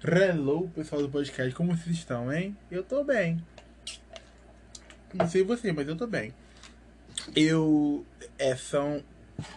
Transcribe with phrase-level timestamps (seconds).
[0.00, 2.56] Hello, pessoal do podcast, como vocês estão, hein?
[2.70, 3.44] Eu tô bem.
[5.12, 6.32] Não sei você, mas eu tô bem.
[7.34, 8.06] Eu.
[8.38, 9.02] É, são.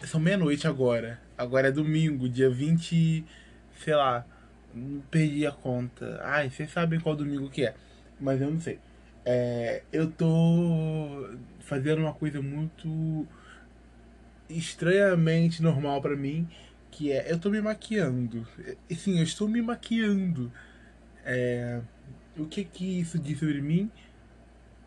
[0.03, 1.21] São meia-noite agora.
[1.37, 3.23] Agora é domingo, dia 20.
[3.83, 4.25] Sei lá.
[5.11, 6.19] Perdi a conta.
[6.23, 7.75] Ai, vocês sabem qual domingo que é.
[8.19, 8.79] Mas eu não sei.
[9.23, 11.29] É, eu tô
[11.59, 13.27] fazendo uma coisa muito
[14.49, 16.49] estranhamente normal para mim
[16.91, 18.47] que é eu tô me maquiando.
[18.91, 20.51] Sim, eu estou me maquiando.
[21.25, 21.81] É,
[22.37, 23.89] o que que isso diz sobre mim?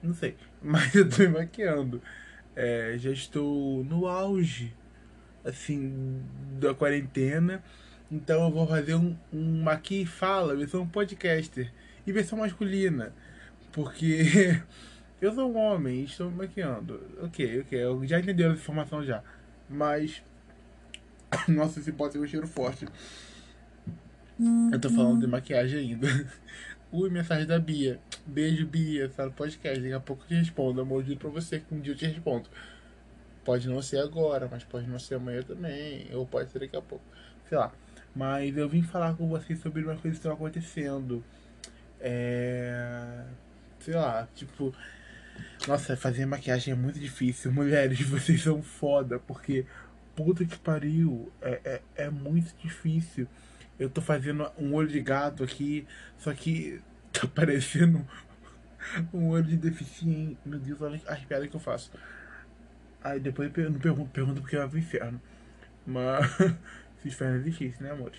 [0.03, 2.03] Não sei, mas eu tô me maquiando.
[2.57, 4.75] É, já estou no auge,
[5.45, 6.23] assim,
[6.61, 7.63] da quarentena.
[8.11, 11.73] Então eu vou fazer um, um maqui e fala, versão podcaster
[12.07, 13.13] e versão masculina.
[13.73, 14.23] Porque
[15.21, 17.01] eu sou um homem e estou me maquiando.
[17.23, 19.23] Ok, ok, eu já entendeu essa informação já.
[19.69, 20.23] Mas
[21.49, 22.87] Nossa, esse pode ser um cheiro forte.
[24.73, 26.09] Eu tô falando de maquiagem ainda.
[26.91, 28.01] Ui, mensagem da Bia.
[28.27, 29.09] Beijo, Bia.
[29.09, 29.81] Tá no podcast.
[29.81, 30.81] Daqui a pouco eu te respondo.
[30.81, 32.49] Eu mordi pra você que um dia eu te respondo.
[33.45, 36.09] Pode não ser agora, mas pode não ser amanhã também.
[36.13, 37.05] Ou pode ser daqui a pouco.
[37.49, 37.73] Sei lá.
[38.15, 41.23] Mas eu vim falar com vocês sobre uma coisa que estão acontecendo.
[42.01, 43.25] É.
[43.81, 44.75] Sei lá, tipo.
[45.67, 47.51] Nossa, fazer maquiagem é muito difícil.
[47.53, 49.67] Mulheres, vocês são foda, porque
[50.15, 53.27] puta que pariu, é, é, é muito difícil.
[53.79, 55.87] Eu tô fazendo um olho de gato aqui,
[56.19, 56.81] só que
[57.13, 58.07] tá parecendo
[59.13, 60.39] um olho de deficiente.
[60.45, 61.91] Meu Deus, olha as piadas que eu faço.
[63.03, 65.21] Aí depois eu não pergunto, pergunto porque vai pro inferno.
[65.87, 66.27] Mas.
[67.03, 68.19] Se inferno existisse, né, amores?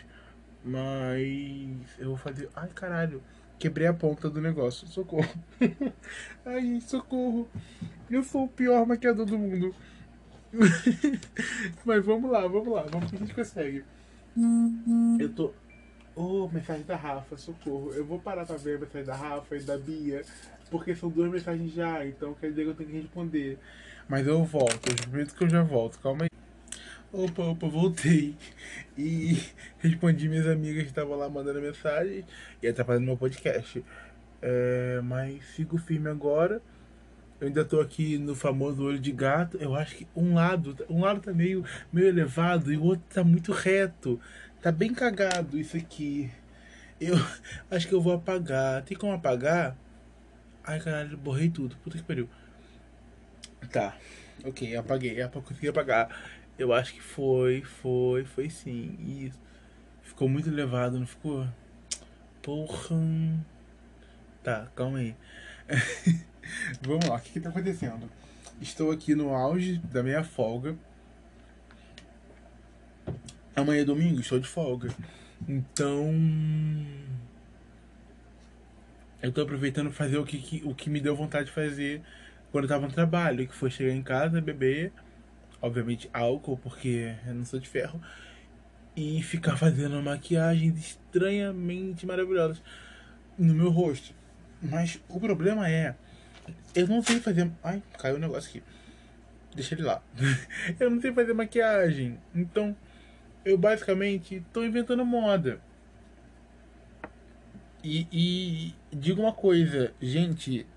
[0.63, 1.87] Mas.
[1.97, 2.49] Eu vou fazer.
[2.55, 3.23] Ai, caralho.
[3.57, 4.87] Quebrei a ponta do negócio.
[4.87, 5.33] Socorro.
[6.45, 7.49] Ai, socorro.
[8.11, 9.73] Eu sou o pior maquiador do mundo.
[11.85, 13.83] Mas vamos lá, vamos lá, vamos que a gente consegue.
[15.19, 15.53] Eu tô.
[16.15, 17.91] Oh, mensagem da Rafa, socorro.
[17.93, 20.21] Eu vou parar pra ver a mensagem da Rafa e da Bia,
[20.71, 23.59] porque são duas mensagens já, então quer dizer que eu tenho que responder.
[24.07, 26.29] Mas eu volto, eu prometo que eu já volto, calma aí.
[27.11, 28.35] Opa, opa, voltei.
[28.97, 29.41] E
[29.79, 32.25] respondi minhas amigas que estavam lá mandando mensagem
[32.61, 33.83] e atrapalhando meu podcast.
[34.41, 36.61] É, mas sigo firme agora.
[37.39, 39.57] Eu ainda tô aqui no famoso olho de gato.
[39.57, 43.23] Eu acho que um lado, um lado tá meio, meio elevado e o outro tá
[43.23, 44.19] muito reto.
[44.61, 46.31] Tá bem cagado isso aqui.
[46.99, 47.15] Eu
[47.69, 48.83] acho que eu vou apagar.
[48.83, 49.75] Tem como apagar?
[50.63, 51.75] Ai, caralho, borrei tudo.
[51.77, 52.29] Puta que pariu.
[53.71, 53.97] Tá.
[54.45, 55.21] Ok, apaguei.
[55.21, 56.09] Eu consegui apagar.
[56.57, 58.97] Eu acho que foi, foi, foi sim.
[59.25, 59.41] Isso.
[60.03, 61.45] Ficou muito elevado, não ficou?
[62.41, 62.95] Porra.
[64.41, 65.15] Tá, calma aí.
[66.81, 68.09] Vamos lá, o que, que tá acontecendo?
[68.61, 70.75] Estou aqui no auge da minha folga.
[73.55, 74.89] Amanhã é domingo, estou de folga.
[75.47, 76.13] Então.
[79.21, 82.01] Eu tô aproveitando fazer o que, o que me deu vontade de fazer
[82.51, 84.93] quando eu tava no trabalho, que foi chegar em casa, beber,
[85.61, 87.99] obviamente álcool, porque eu não sou de ferro,
[88.95, 92.61] e ficar fazendo maquiagens estranhamente maravilhosas
[93.37, 94.13] no meu rosto.
[94.61, 95.95] Mas o problema é
[96.75, 97.49] eu não sei fazer.
[97.63, 98.63] Ai, caiu o um negócio aqui.
[99.55, 100.01] Deixa ele lá.
[100.79, 102.19] eu não sei fazer maquiagem.
[102.33, 102.75] Então,
[103.45, 105.61] eu basicamente tô inventando moda.
[107.83, 110.67] E, e digo uma coisa, gente.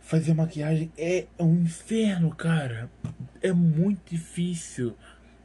[0.00, 2.90] Fazer maquiagem é um inferno, cara.
[3.40, 4.96] É muito difícil.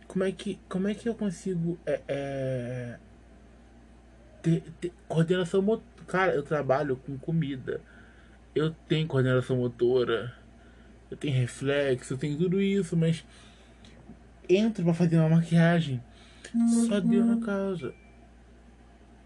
[0.07, 2.97] Como é que, como é que eu consigo é, é,
[4.41, 5.85] ter, ter coordenação motor?
[6.07, 7.81] Cara, eu trabalho com comida
[8.57, 10.33] eu tenho coordenação motora,
[11.09, 13.25] eu tenho reflexo, eu tenho tudo isso, mas
[14.49, 16.01] entro para fazer uma maquiagem.
[16.53, 16.87] Uhum.
[16.87, 17.93] Só deu na causa.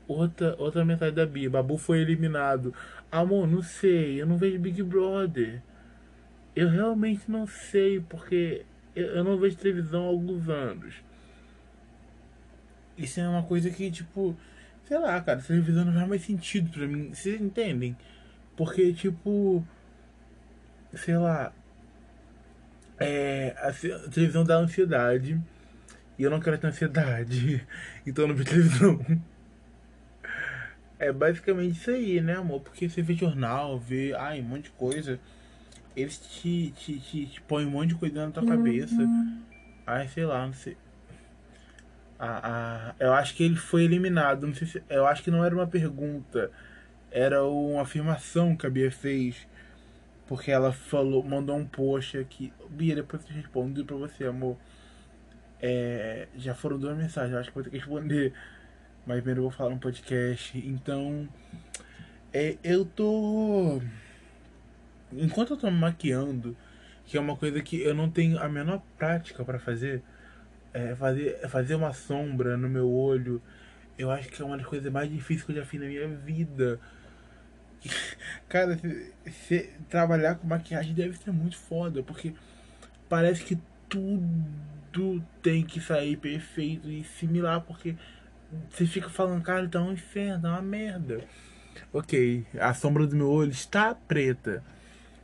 [0.07, 1.49] Outra, outra metade da Bia.
[1.49, 2.73] Babu foi eliminado.
[3.11, 4.21] Amor, não sei.
[4.21, 5.61] Eu não vejo Big Brother.
[6.55, 8.65] Eu realmente não sei, porque
[8.95, 10.95] eu, eu não vejo televisão há alguns anos.
[12.97, 14.35] Isso é uma coisa que, tipo,
[14.85, 17.13] sei lá, cara, televisão não faz mais sentido pra mim.
[17.13, 17.95] Vocês entendem?
[18.61, 19.65] Porque, tipo,
[20.93, 21.51] sei lá,
[22.99, 25.41] é, a, a televisão dá ansiedade
[26.15, 27.67] e eu não quero ter ansiedade,
[28.05, 29.23] então eu não vejo televisão.
[30.99, 32.61] É basicamente isso aí, né, amor?
[32.61, 35.19] Porque você vê jornal, vê ai, um monte de coisa,
[35.95, 38.93] eles te, te, te, te põem um monte de coisa na tua cabeça.
[38.93, 39.41] Uhum.
[39.87, 40.77] Ai, sei lá, não sei.
[42.19, 44.45] Ah, ah, eu acho que ele foi eliminado.
[44.45, 46.51] Não sei se, eu acho que não era uma pergunta
[47.11, 49.47] era uma afirmação que a Bia fez.
[50.27, 52.53] Porque ela falou, mandou um post aqui.
[52.69, 54.57] Bia, depois eu respondo pra você, amor.
[55.61, 58.33] É, já foram duas mensagens, acho que vou ter que responder.
[59.05, 60.57] Mas primeiro eu vou falar no podcast.
[60.57, 61.27] Então,
[62.33, 63.81] é, eu tô.
[65.11, 66.55] Enquanto eu tô me maquiando,
[67.05, 70.01] que é uma coisa que eu não tenho a menor prática para fazer,
[70.73, 73.41] é fazer, é fazer uma sombra no meu olho,
[73.97, 76.07] eu acho que é uma das coisas mais difíceis que eu já fiz na minha
[76.07, 76.79] vida.
[78.47, 79.13] Cara, se,
[79.47, 82.33] se, trabalhar com maquiagem deve ser muito foda, porque
[83.09, 83.57] parece que
[83.89, 87.95] tudo tem que sair perfeito e similar, porque
[88.69, 91.23] você fica falando, cara, tá um inferno, tá uma merda.
[91.93, 94.63] Ok, a sombra do meu olho está preta.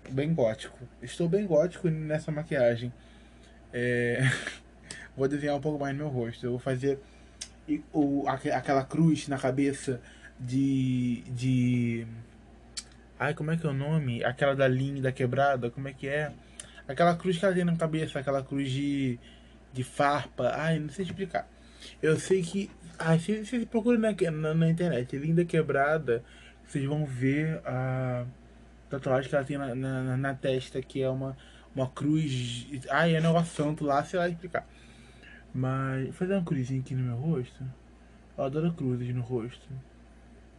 [0.09, 0.79] Bem gótico.
[1.01, 2.93] Estou bem gótico nessa maquiagem.
[3.73, 4.21] É...
[5.15, 6.45] Vou desenhar um pouco mais no meu rosto.
[6.45, 6.99] Eu vou fazer
[7.91, 9.99] o, aquela cruz na cabeça
[10.39, 11.23] de.
[11.27, 12.07] de.
[13.19, 14.23] Ai, como é que é o nome?
[14.23, 16.31] Aquela da linha da quebrada, como é que é?
[16.87, 19.19] Aquela cruz que ela tem na cabeça, aquela cruz de.
[19.73, 20.51] de farpa.
[20.55, 21.47] Ai, não sei explicar.
[22.01, 22.69] Eu sei que.
[22.99, 26.23] Ai, se vocês procuram na, na, na internet, linda quebrada,
[26.63, 28.25] vocês vão ver a
[28.89, 31.35] tatuagem que ela tem na, na, na testa, que é uma,
[31.75, 32.67] uma cruz.
[32.89, 34.67] Ai, é negócio santo lá, sei lá explicar.
[35.53, 37.63] Mas fazer uma cruzinha aqui no meu rosto.
[38.37, 39.67] Eu adoro cruzes no rosto.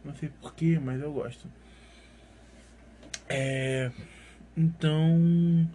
[0.03, 1.47] Não sei porquê, mas eu gosto.
[3.29, 3.91] É.
[4.57, 5.69] Então.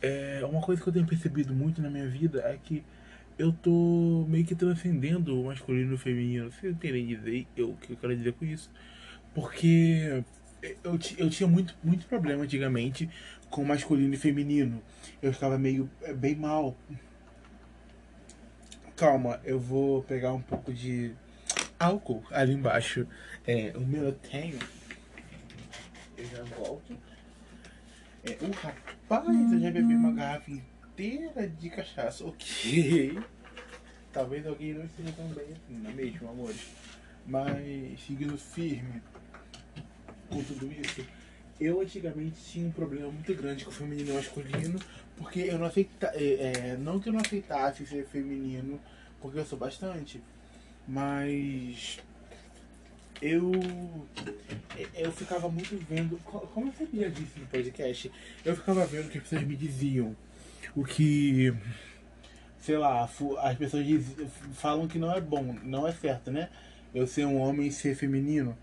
[0.00, 2.84] É, uma coisa que eu tenho percebido muito na minha vida é que
[3.38, 6.52] eu tô meio que transcendendo o masculino e o feminino.
[6.52, 8.70] Vocês entendem dizer eu, o que eu quero dizer com isso?
[9.34, 10.22] Porque
[10.62, 13.08] eu, eu tinha muito, muito problema antigamente
[13.48, 14.82] com masculino e feminino.
[15.22, 16.76] Eu ficava meio é, bem mal
[18.96, 21.12] Calma, eu vou pegar um pouco de
[21.80, 23.08] álcool ali embaixo.
[23.44, 24.56] É, o meu eu tenho.
[26.16, 26.96] Eu já volto.
[28.24, 32.24] É, o rapaz, eu já bebi uma garrafa inteira de cachaça.
[32.24, 33.18] Ok.
[34.12, 36.68] Talvez alguém não esteja tão bem assim, não é mesmo, amores?
[37.26, 39.02] Mas seguindo firme
[40.28, 41.04] com tudo isso,
[41.60, 44.78] eu antigamente tinha um problema muito grande com o feminino e masculino
[45.16, 48.80] porque eu não aceita, é, é, não que eu não aceitasse ser feminino,
[49.20, 50.20] porque eu sou bastante,
[50.86, 51.98] mas
[53.24, 53.52] eu
[54.94, 58.10] eu ficava muito vendo, como eu sabia disso no podcast,
[58.44, 60.16] eu ficava vendo o que as pessoas me diziam,
[60.76, 61.54] o que
[62.58, 63.08] sei lá,
[63.42, 64.06] as pessoas diz,
[64.54, 66.48] falam que não é bom, não é certo, né?
[66.94, 68.56] Eu ser um homem e ser feminino.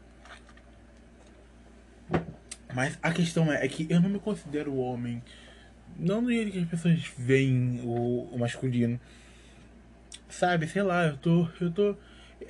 [2.73, 5.21] Mas a questão é, é que eu não me considero homem
[5.97, 8.99] não do jeito que as pessoas veem o, o masculino.
[10.29, 11.47] Sabe, sei lá, eu tô.
[11.59, 11.95] Eu tô.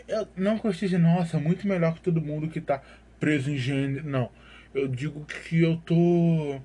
[0.07, 2.81] Eu não eu esteja, nossa, muito melhor que todo mundo que tá
[3.19, 4.07] preso em gênero.
[4.07, 4.29] Não.
[4.73, 6.59] Eu digo que eu tô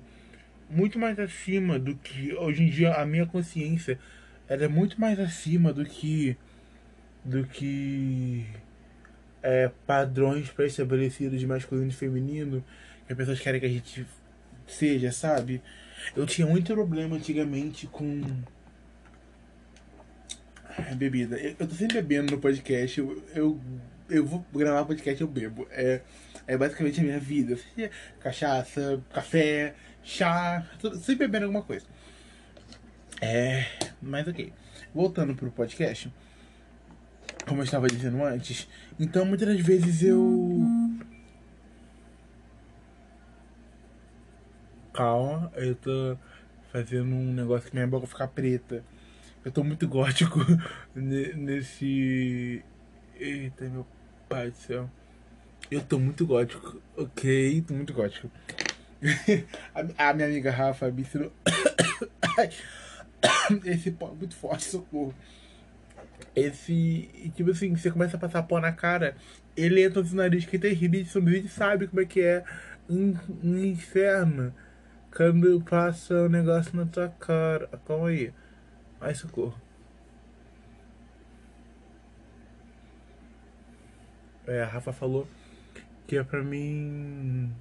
[0.69, 2.33] muito mais acima do que.
[2.33, 3.99] Hoje em dia a minha consciência
[4.47, 6.37] ela é muito mais acima do que.
[7.23, 8.45] do que.
[9.43, 12.63] É, padrões pré-estabelecidos de masculino e feminino
[13.05, 14.05] que as pessoas querem que a gente
[14.67, 15.61] seja, sabe?
[16.15, 18.21] Eu tinha muito problema antigamente com
[20.95, 21.37] bebida.
[21.37, 22.99] Eu, eu tô sempre bebendo no podcast.
[22.99, 23.59] Eu, eu,
[24.09, 25.67] eu vou gravar podcast, eu bebo.
[25.71, 26.01] É,
[26.45, 27.57] é basicamente a minha vida.
[28.19, 30.65] Cachaça, café, chá,
[31.01, 31.85] sempre bebendo alguma coisa.
[33.21, 33.65] É,
[34.01, 34.53] mas ok.
[34.93, 36.11] Voltando pro podcast,
[37.45, 38.67] como eu estava dizendo antes,
[38.99, 40.65] então muitas das vezes eu
[44.93, 46.17] calma, eu tô
[46.71, 48.83] fazendo um negócio que minha boca ficar preta.
[49.47, 50.39] Eu tô muito gótico
[50.93, 52.61] nesse.
[53.17, 53.87] Eita, meu
[54.27, 54.91] pai do céu.
[55.71, 57.61] Eu tô muito gótico, ok?
[57.61, 58.29] Tô muito gótico.
[59.97, 61.31] a, minha amiga Rafa ensinou.
[63.63, 65.15] Esse pó é muito forte, socorro.
[66.35, 67.31] Esse.
[67.33, 69.15] Tipo assim, você começa a passar pó na cara,
[69.55, 70.99] ele entra no nariz que é terrível.
[70.99, 72.43] E sabe como é que é
[72.89, 74.53] um, um inferno.
[75.09, 77.69] Quando passa o um negócio na tua cara.
[77.85, 78.33] Calma aí.
[78.99, 79.59] Ai, socorro.
[84.47, 85.27] É, a Rafa falou
[86.07, 87.51] que é pra mim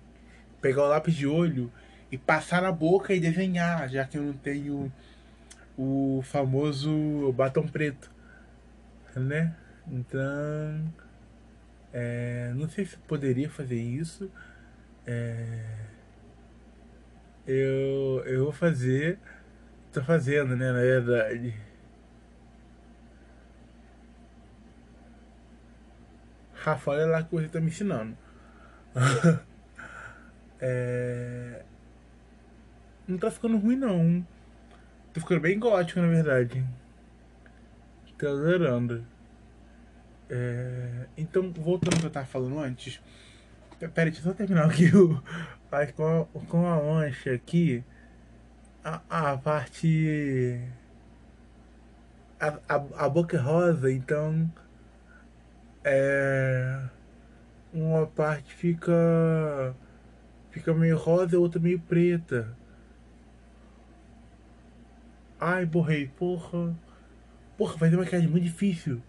[0.61, 1.71] pegar o lápis de olho
[2.11, 4.93] e passar na boca e desenhar, já que eu não tenho
[5.77, 8.11] o famoso batom preto,
[9.17, 9.55] né?
[9.89, 10.93] Então,
[11.93, 14.31] é, não sei se poderia fazer isso.
[15.07, 15.65] É,
[17.47, 19.19] eu, eu vou fazer.
[19.97, 21.55] Tô fazendo, né, na verdade.
[26.53, 28.15] Rafa, olha lá que você tá me ensinando.
[30.61, 31.65] é...
[33.09, 34.21] Não tá ficando ruim não.
[35.15, 36.63] Tá ficando bem gótico na verdade.
[38.19, 39.03] Tô adorando.
[40.29, 43.01] É, então, voltando ao que eu tava falando antes.
[43.79, 45.23] Pera, deixa eu só terminar aqui o,
[45.95, 47.83] com, a, com a aqui.
[48.87, 50.61] A, a parte.
[52.39, 52.75] A, a,
[53.05, 54.49] a boca é rosa, então.
[55.83, 56.89] É.
[57.75, 59.75] Uma parte fica.
[60.53, 62.57] Fica meio rosa e outra meio preta.
[65.41, 66.73] Ai, borrei, porra.
[67.59, 69.03] Porra, fazer maquiagem muito difícil.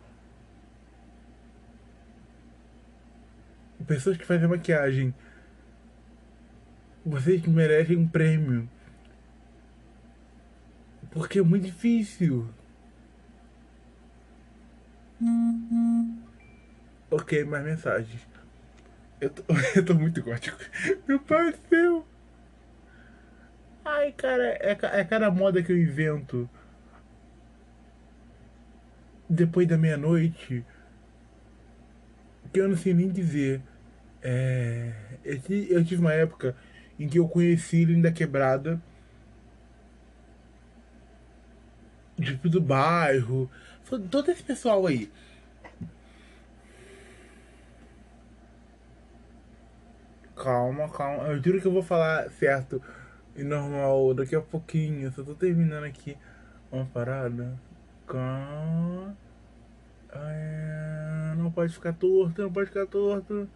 [3.85, 5.13] Pessoas que fazem maquiagem.
[7.05, 8.67] Vocês merecem um prêmio.
[11.17, 12.47] Porque é muito difícil.
[17.09, 18.21] Ok, mais mensagens.
[19.19, 19.43] Eu tô,
[19.75, 20.55] eu tô muito gótico.
[21.07, 22.05] Meu pai céu.
[23.83, 26.47] Ai, cara, é, é cada moda que eu invento
[29.27, 30.63] depois da meia-noite,
[32.53, 33.59] que eu não sei nem dizer.
[34.21, 34.93] É,
[35.23, 36.55] eu tive uma época
[36.99, 38.79] em que eu conheci Linda Quebrada,
[42.21, 43.49] tipo do bairro,
[44.09, 45.11] todo esse pessoal aí.
[50.35, 51.23] Calma, calma.
[51.29, 52.81] Eu juro que eu vou falar certo
[53.35, 55.11] e normal daqui a pouquinho.
[55.11, 56.15] Só tô terminando aqui
[56.71, 57.59] uma parada.
[58.07, 59.17] Calma.
[60.11, 63.49] Ah, não pode ficar torto, não pode ficar torto.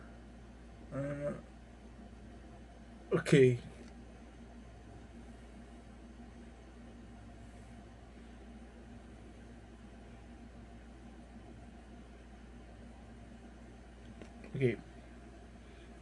[0.92, 1.34] Ah,
[3.12, 3.60] ok.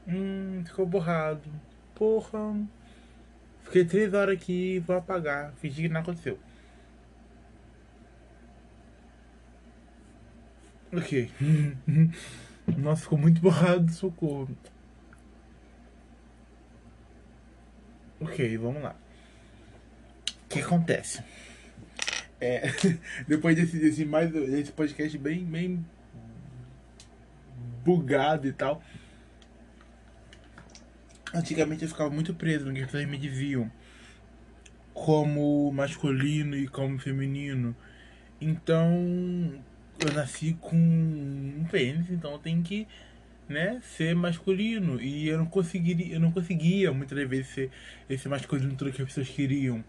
[0.08, 1.50] Hum, ficou borrado.
[1.96, 2.56] Porra.
[3.64, 5.54] Fiquei três horas aqui, vou apagar.
[5.62, 6.40] Fingir que não aconteceu.
[10.92, 11.32] Ok.
[12.78, 14.50] Nossa, ficou muito borrado, socorro.
[18.20, 18.96] Ok, vamos lá.
[20.46, 21.24] O que acontece?
[22.42, 22.70] É,
[23.28, 25.86] depois desse, desse, mais, desse podcast bem, bem
[27.84, 28.82] bugado e tal.
[31.34, 33.72] Antigamente eu ficava muito preso no que as pessoas me diziam
[34.94, 37.76] como masculino e como feminino.
[38.42, 38.92] Então,
[40.00, 42.88] eu nasci com um pênis, então eu tenho que
[43.48, 45.02] né, ser masculino.
[45.02, 47.72] E eu não conseguiria, eu não conseguia muitas vezes ser
[48.10, 49.84] esse masculino tudo que as pessoas queriam.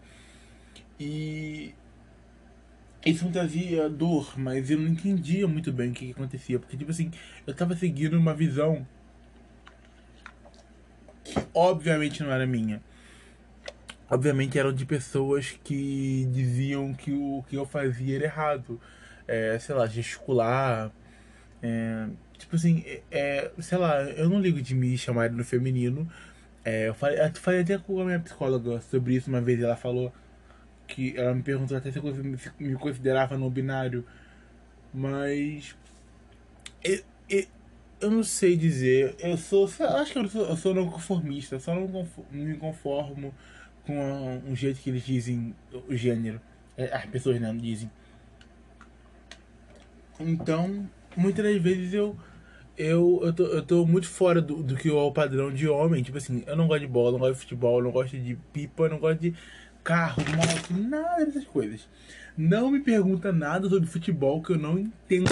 [0.99, 1.73] E
[3.05, 6.59] isso me trazia dor, mas eu não entendia muito bem o que, que acontecia.
[6.59, 7.11] Porque, tipo assim,
[7.47, 8.85] eu tava seguindo uma visão
[11.23, 12.81] que obviamente não era minha.
[14.09, 18.79] Obviamente eram de pessoas que diziam que o que eu fazia era errado
[19.31, 20.91] é, sei lá, gesticular.
[21.63, 26.09] É, tipo assim, é, sei lá, eu não ligo de me chamar no feminino.
[26.65, 29.61] É, eu, falei, eu falei até com a minha psicóloga sobre isso uma vez.
[29.61, 30.13] Ela falou
[30.93, 32.03] que ela me perguntou até se eu
[32.59, 34.05] me considerava no binário.
[34.93, 35.75] Mas.
[36.83, 37.45] Eu, eu,
[38.01, 39.15] eu não sei dizer.
[39.19, 39.65] Eu sou.
[39.65, 41.59] Acho que eu sou, eu sou não conformista.
[41.59, 41.87] Só não
[42.31, 43.33] me conformo
[43.85, 45.55] com um jeito que eles dizem
[45.87, 46.41] o gênero.
[46.77, 47.89] É, as pessoas não né, dizem.
[50.19, 52.15] Então, muitas das vezes eu
[52.77, 56.01] eu, eu, tô, eu tô muito fora do, do que é o padrão de homem.
[56.03, 58.89] Tipo assim, eu não gosto de bola, não gosto de futebol, não gosto de pipa,
[58.89, 59.35] não gosto de
[59.83, 61.87] carro, moto, nada dessas coisas.
[62.37, 65.29] Não me pergunta nada sobre futebol que eu não entendo.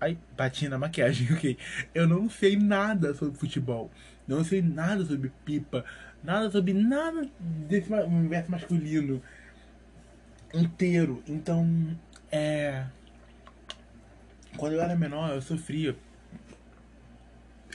[0.00, 1.56] Ai, bati na maquiagem, ok.
[1.94, 3.90] Eu não sei nada sobre futebol.
[4.26, 5.84] Não sei nada sobre pipa.
[6.22, 9.22] Nada sobre nada desse universo masculino
[10.54, 11.22] inteiro.
[11.28, 11.96] Então,
[12.32, 12.86] é
[14.56, 15.96] quando eu era menor, eu sofria,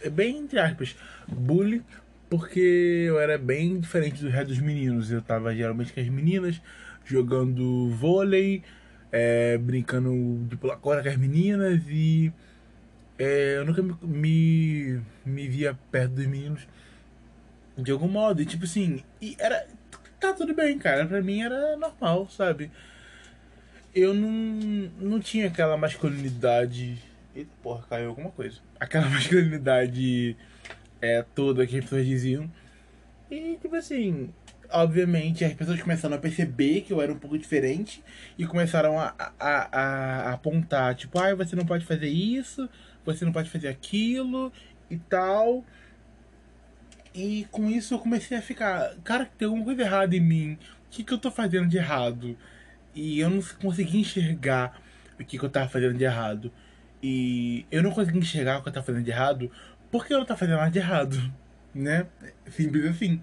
[0.02, 0.96] é bem entre aspas,
[1.28, 1.84] bullying,
[2.30, 5.12] porque eu era bem diferente do resto dos meninos.
[5.12, 6.62] Eu tava geralmente com as meninas,
[7.06, 8.64] jogando vôlei,
[9.12, 12.32] é, brincando de pular corda com as meninas e
[13.18, 16.68] é, eu nunca me, me, me, via perto dos meninos
[17.78, 18.42] de algum modo.
[18.42, 19.66] E tipo assim, e era.
[20.20, 21.06] Tá tudo bem, cara.
[21.06, 22.70] Pra mim era normal, sabe?
[23.94, 24.32] eu não,
[25.00, 27.02] não tinha aquela masculinidade.
[27.36, 28.60] Eita, porra, caiu alguma coisa.
[28.80, 30.36] Aquela masculinidade
[31.02, 32.50] é, toda que as pessoas diziam.
[33.30, 34.30] E, tipo assim,
[34.72, 38.04] obviamente as pessoas começaram a perceber que eu era um pouco diferente
[38.38, 42.70] e começaram a, a, a, a apontar, tipo, ah, você não pode fazer isso,
[43.06, 44.52] você não pode fazer aquilo
[44.90, 45.64] e tal.
[47.14, 50.54] E com isso eu comecei a ficar, cara, tem alguma coisa errada em mim.
[50.54, 52.38] O que, que eu tô fazendo de errado?
[52.96, 54.82] E eu não consegui enxergar
[55.20, 56.52] o que, que eu tava fazendo de errado.
[57.02, 59.52] E eu não conseguia enxergar o que eu tava fazendo de errado,
[59.92, 61.34] porque eu não tava fazendo nada de errado,
[61.74, 62.06] né?
[62.50, 63.22] Simples assim.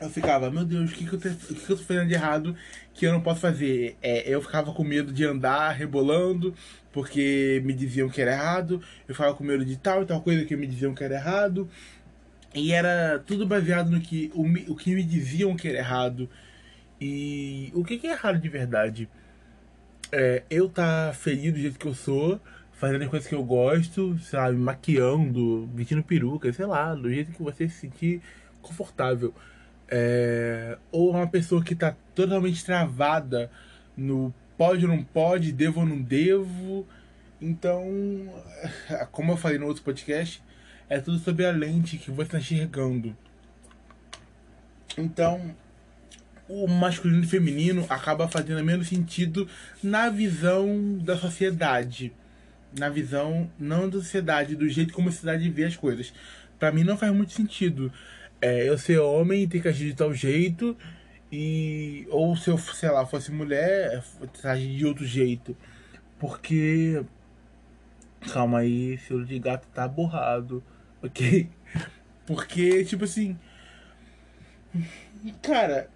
[0.00, 2.14] Eu ficava, meu Deus, o que, que, eu, te, que, que eu tô fazendo de
[2.14, 2.56] errado
[2.94, 3.98] que eu não posso fazer?
[4.00, 6.54] É, eu ficava com medo de andar rebolando,
[6.90, 8.82] porque me diziam que era errado.
[9.06, 11.68] Eu ficava com medo de tal e tal coisa que me diziam que era errado.
[12.54, 16.30] E era tudo baseado no que o, o que me diziam que era errado.
[16.98, 19.08] E o que, que é errado de verdade?
[20.10, 22.40] É, eu tá feliz do jeito que eu sou,
[22.80, 27.42] fazendo as coisas que eu gosto, sabe, maquiando, vestindo peruca, sei lá, do jeito que
[27.42, 28.22] você se sentir
[28.62, 29.34] confortável.
[29.86, 33.50] É, ou uma pessoa que tá totalmente travada
[33.94, 36.86] no pode ou não pode, devo ou não devo.
[37.38, 37.84] Então,
[39.12, 40.42] como eu falei no outro podcast,
[40.88, 43.14] é tudo sobre a lente que você está enxergando.
[44.96, 45.54] Então,
[46.48, 49.46] o masculino e feminino acaba fazendo menos sentido
[49.82, 52.10] na visão da sociedade.
[52.78, 56.12] Na visão, não da sociedade, do jeito como a sociedade vê as coisas.
[56.58, 57.92] Para mim não faz muito sentido.
[58.40, 60.76] É, eu ser homem e ter que agir de tal jeito,
[61.32, 64.02] e ou se eu, sei lá, fosse mulher,
[64.44, 65.56] agir de outro jeito.
[66.18, 67.04] Porque.
[68.32, 70.62] Calma aí, seu de gato tá borrado,
[71.02, 71.48] ok?
[72.26, 73.38] Porque, tipo assim.
[75.42, 75.88] Cara,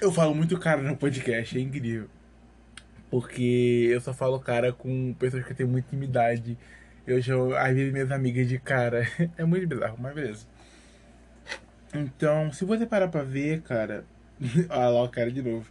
[0.00, 2.08] eu falo muito cara no podcast, é incrível.
[3.10, 6.58] Porque eu só falo cara com pessoas que têm muita intimidade.
[7.06, 7.18] Eu
[7.56, 9.06] às vezes, minhas amigas de cara.
[9.38, 10.46] É muito bizarro, mas beleza.
[11.94, 14.04] Então, se você parar pra ver, cara.
[14.68, 15.70] Olha lá o cara de novo.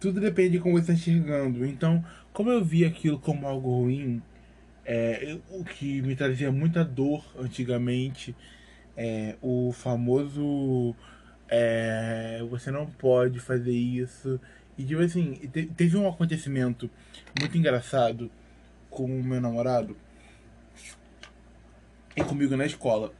[0.00, 1.66] Tudo depende de como você está enxergando.
[1.66, 4.22] Então, como eu vi aquilo como algo ruim,
[4.84, 8.34] é, o que me trazia muita dor antigamente,
[8.96, 10.94] é, o famoso
[11.48, 14.40] é, você não pode fazer isso.
[14.76, 16.90] E tipo assim, te, teve um acontecimento
[17.38, 18.30] muito engraçado
[18.90, 19.96] com o meu namorado
[22.16, 23.12] e comigo na escola.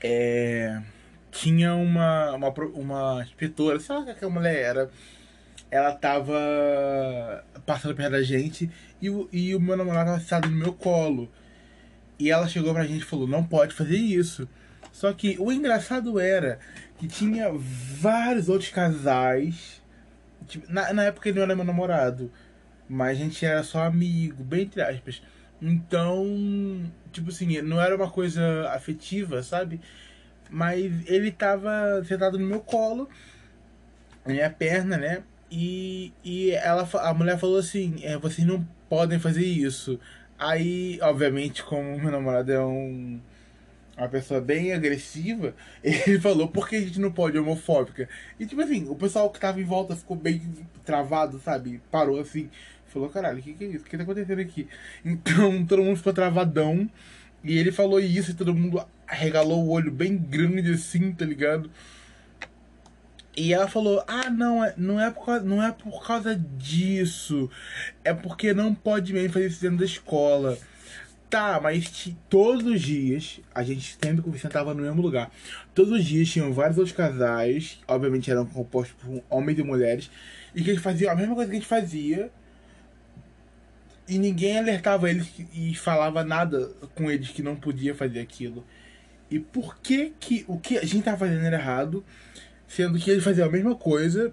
[0.00, 0.80] É,
[1.30, 4.90] tinha uma, uma, uma inspetora, sei lá que aquela mulher era.
[5.70, 8.70] Ela tava passando perto da gente
[9.02, 11.30] e, o, e o meu namorado tava sentado no meu colo.
[12.18, 14.48] E ela chegou pra gente e falou: Não pode fazer isso.
[14.92, 16.58] Só que o engraçado era
[16.98, 19.77] que tinha vários outros casais.
[20.46, 22.30] Tipo, na, na época ele não era meu namorado,
[22.88, 25.22] mas a gente era só amigo, bem entre aspas.
[25.60, 26.24] Então,
[27.12, 29.80] tipo assim, não era uma coisa afetiva, sabe?
[30.50, 33.08] Mas ele tava sentado no meu colo,
[34.24, 35.22] na minha perna, né?
[35.50, 39.98] E, e ela, a mulher falou assim: é, vocês não podem fazer isso.
[40.38, 43.20] Aí, obviamente, como meu namorado é um
[43.98, 48.08] uma pessoa bem agressiva, ele falou por que a gente não pode homofóbica.
[48.38, 50.42] E tipo assim, o pessoal que tava em volta ficou bem
[50.84, 51.80] travado, sabe?
[51.90, 52.48] Parou assim,
[52.86, 53.84] falou, caralho, o que, que é isso?
[53.84, 54.68] O que tá acontecendo aqui?
[55.04, 56.88] Então todo mundo ficou travadão.
[57.44, 61.70] E ele falou isso e todo mundo regalou o olho bem grande assim, tá ligado?
[63.36, 67.48] E ela falou: Ah, não, é, não é, por causa, não é por causa disso.
[68.02, 70.58] É porque não pode mesmo fazer isso dentro da escola.
[71.30, 75.30] Tá, mas todos os dias, a gente sempre sentava no mesmo lugar.
[75.74, 80.10] Todos os dias tinham vários outros casais, obviamente eram compostos por homens e mulheres,
[80.54, 82.30] e que eles faziam a mesma coisa que a gente fazia.
[84.08, 88.64] E ninguém alertava eles e falava nada com eles que não podia fazer aquilo.
[89.30, 92.02] E por que que o que a gente tava fazendo era errado,
[92.66, 94.32] sendo que eles faziam a mesma coisa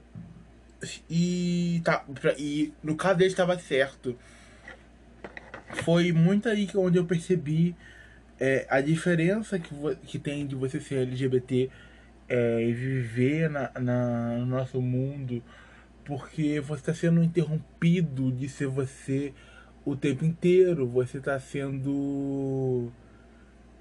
[1.10, 2.06] e, tá,
[2.38, 4.18] e no caso deles estava certo
[5.69, 7.75] foi muito aí que onde eu percebi
[8.39, 9.73] é, a diferença que,
[10.06, 11.69] que tem de você ser LGBT
[12.28, 15.43] é, e viver na, na, no nosso mundo,
[16.04, 19.34] porque você está sendo interrompido de ser você
[19.86, 22.91] o tempo inteiro, você está sendo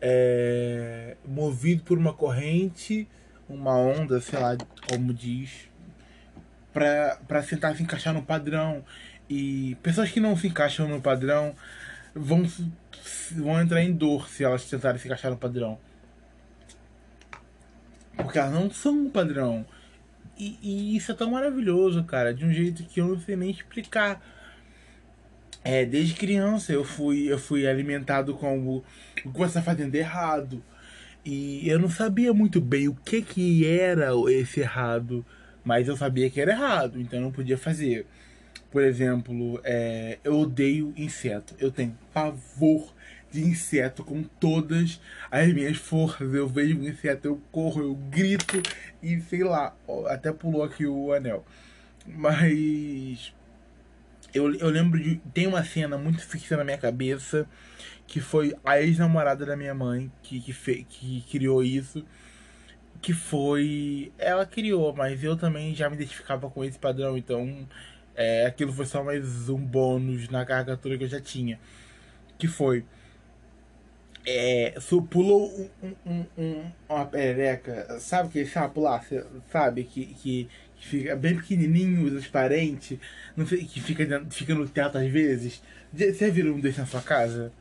[0.00, 3.08] é, movido por uma corrente,
[3.48, 4.56] uma onda, sei lá
[4.88, 5.70] como diz,
[6.72, 8.84] para tentar se encaixar no padrão.
[9.28, 11.54] E pessoas que não se encaixam no padrão
[12.14, 12.44] vão,
[13.32, 15.78] vão entrar em dor se elas tentarem se encaixar no padrão.
[18.16, 19.66] Porque elas não são um padrão.
[20.36, 23.50] E, e, isso é tão maravilhoso, cara, de um jeito que eu não sei nem
[23.50, 24.22] explicar.
[25.62, 28.84] É, desde criança eu fui, eu fui alimentado com o,
[29.16, 30.62] que você está fazendo errado.
[31.24, 35.24] E eu não sabia muito bem o que, que era esse errado.
[35.64, 38.06] Mas eu sabia que era errado, então eu não podia fazer.
[38.74, 41.54] Por exemplo, é, eu odeio inseto.
[41.60, 42.92] Eu tenho pavor
[43.30, 46.34] de inseto com todas as minhas forças.
[46.34, 48.60] Eu vejo um inseto, eu corro, eu grito
[49.00, 49.76] e sei lá,
[50.08, 51.46] até pulou aqui o anel.
[52.06, 53.32] Mas
[54.32, 55.16] Eu, eu lembro de.
[55.32, 57.48] Tem uma cena muito fixa na minha cabeça
[58.06, 62.04] que foi a ex-namorada da minha mãe que, que, fe, que criou isso.
[63.00, 64.12] Que foi.
[64.18, 67.68] Ela criou, mas eu também já me identificava com esse padrão, então
[68.16, 71.58] é, aquilo foi só mais um bônus na caricatura que eu já tinha.
[72.38, 72.84] Que foi.
[74.26, 74.74] É,
[75.10, 79.04] pulou um, um, um, uma perereca, sabe que sapo lá,
[79.52, 79.84] sabe?
[79.84, 82.98] Que, que, que, fica bem pequenininho, transparente,
[83.36, 85.62] não sei, que fica, fica no teto às vezes.
[85.92, 87.52] Você viu um desse na sua casa?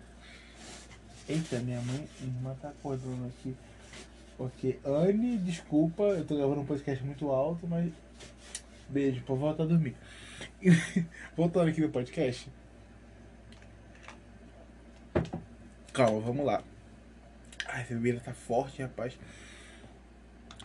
[1.28, 3.54] Eita, minha mãe, minha irmã tá acordando aqui.
[4.39, 7.92] Ok, Anne, desculpa, eu tô gravando um podcast muito alto, mas.
[8.89, 9.96] Beijo, por voltar a dormir.
[11.36, 12.49] Voltando aqui no podcast.
[15.93, 16.63] Calma, vamos lá.
[17.67, 19.17] Ai, essa bebida tá forte, rapaz.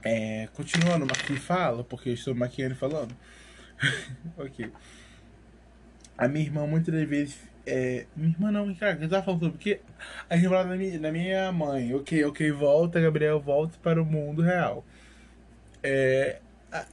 [0.02, 3.14] É, continuando, aqui fala, porque eu estou maquiando e falando.
[4.38, 4.70] ok.
[6.16, 7.38] A minha irmã muitas das vezes.
[7.66, 9.80] É, minha irmã não, cara, eu tava falando sobre porque
[10.30, 11.94] a irmã da minha, da minha mãe.
[11.94, 14.84] Ok, ok, volta, Gabriel, volta para o mundo real.
[15.82, 16.40] É,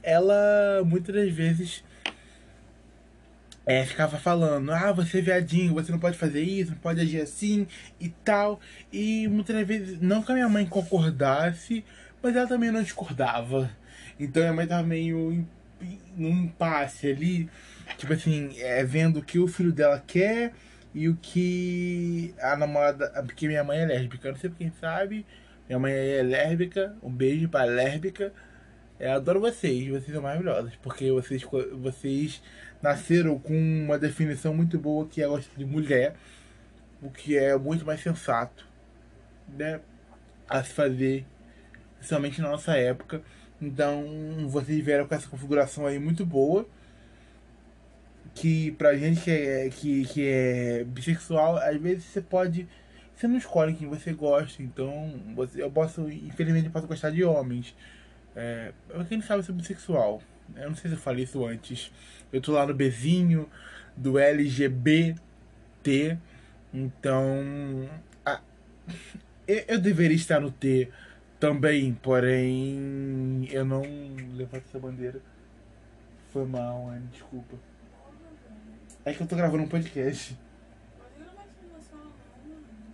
[0.02, 1.84] ela muitas das vezes
[3.66, 7.20] é, ficava falando, ah, você é viadinho, você não pode fazer isso, não pode agir
[7.20, 7.66] assim
[8.00, 8.60] e tal.
[8.92, 11.84] E muitas vezes, não que a minha mãe concordasse,
[12.22, 13.70] mas ela também não discordava.
[14.20, 15.44] Então minha mãe tava meio
[16.16, 17.50] num impasse ali,
[17.98, 20.52] tipo assim, é, vendo o que o filho dela quer
[20.94, 23.08] e o que a namorada.
[23.24, 25.26] Porque minha mãe é lésbica, não sei quem sabe.
[25.68, 28.32] Minha mãe é lésbica, um beijo pra lésbica.
[28.98, 32.42] Eu adoro vocês, vocês são maravilhosos, porque vocês, vocês
[32.80, 36.16] nasceram com uma definição muito boa que é gosta de mulher,
[37.02, 38.66] o que é muito mais sensato
[39.48, 39.80] né,
[40.48, 41.26] a se fazer,
[41.96, 43.22] principalmente na nossa época.
[43.60, 46.66] Então vocês vieram com essa configuração aí muito boa.
[48.34, 52.68] Que pra gente que é, que, que é bissexual, às vezes você pode.
[53.14, 57.74] Você não escolhe quem você gosta, então você, eu posso, infelizmente, posso gostar de homens.
[58.36, 58.72] É,
[59.08, 60.22] quem sabe eu sou bissexual.
[60.54, 61.90] Eu não sei se eu falei isso antes.
[62.30, 63.48] Eu tô lá no Bzinho
[63.96, 66.18] do LGBT.
[66.72, 67.88] Então.
[68.24, 68.40] A,
[69.48, 70.90] eu, eu deveria estar no T
[71.40, 73.48] também, porém.
[73.50, 73.82] Eu não
[74.34, 75.20] levanto essa bandeira.
[76.30, 77.56] Foi mal, Anne, desculpa.
[79.04, 80.38] É que eu tô gravando um podcast.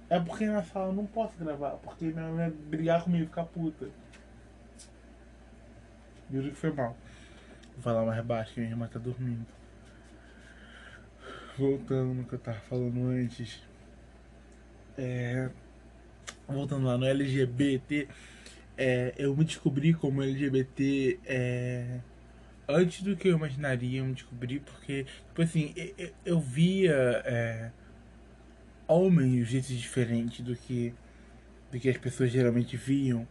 [0.08, 3.26] É porque na sala eu não posso gravar, porque minha mãe vai brigar comigo e
[3.26, 3.88] ficar puta.
[6.32, 6.96] Juro que foi mal.
[7.74, 9.46] Vou falar mais baixo que minha irmã tá dormindo.
[11.58, 13.62] Voltando no que eu tava falando antes.
[14.96, 15.50] É,
[16.48, 18.08] voltando lá no LGBT.
[18.78, 22.00] É, eu me descobri como LGBT é,
[22.66, 27.70] antes do que eu imaginaria eu me descobri, porque, tipo assim, eu, eu via é,
[28.88, 30.94] homens de jeitos diferentes do que,
[31.70, 33.28] do que as pessoas geralmente viam,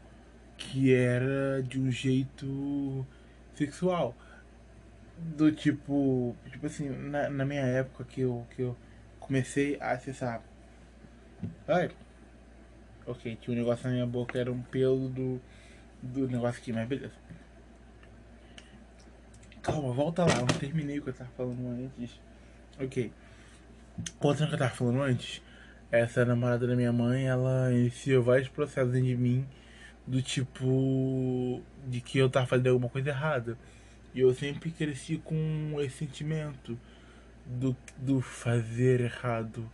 [0.61, 3.05] que era de um jeito
[3.55, 4.15] sexual
[5.17, 8.77] do tipo, tipo assim, na, na minha época que eu, que eu
[9.19, 10.41] comecei a acessar.
[11.67, 11.91] Ai,
[13.05, 15.41] ok, tinha um negócio na minha boca, era um pelo do,
[16.01, 17.13] do negócio aqui, mas beleza.
[19.61, 22.19] Calma, volta lá, eu não terminei o que eu tava falando antes.
[22.79, 23.11] Ok.
[24.19, 25.41] Outra que eu tava falando antes,
[25.91, 29.45] essa namorada da minha mãe, ela iniciou vários processos de mim
[30.05, 33.57] do tipo de que eu tava fazendo alguma coisa errada.
[34.13, 36.77] E eu sempre cresci com esse sentimento
[37.45, 39.69] do, do fazer errado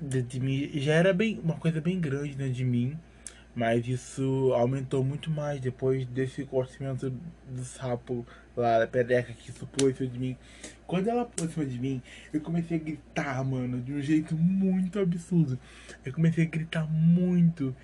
[0.00, 0.70] de, de mim.
[0.74, 2.98] Já era bem uma coisa bem grande né, de mim,
[3.54, 7.10] mas isso aumentou muito mais depois desse crescimento
[7.48, 10.36] do sapo lá, da pereca que isso pôs de mim.
[10.86, 14.98] Quando ela pôs cima de mim, eu comecei a gritar, mano, de um jeito muito
[14.98, 15.58] absurdo.
[16.04, 17.74] Eu comecei a gritar muito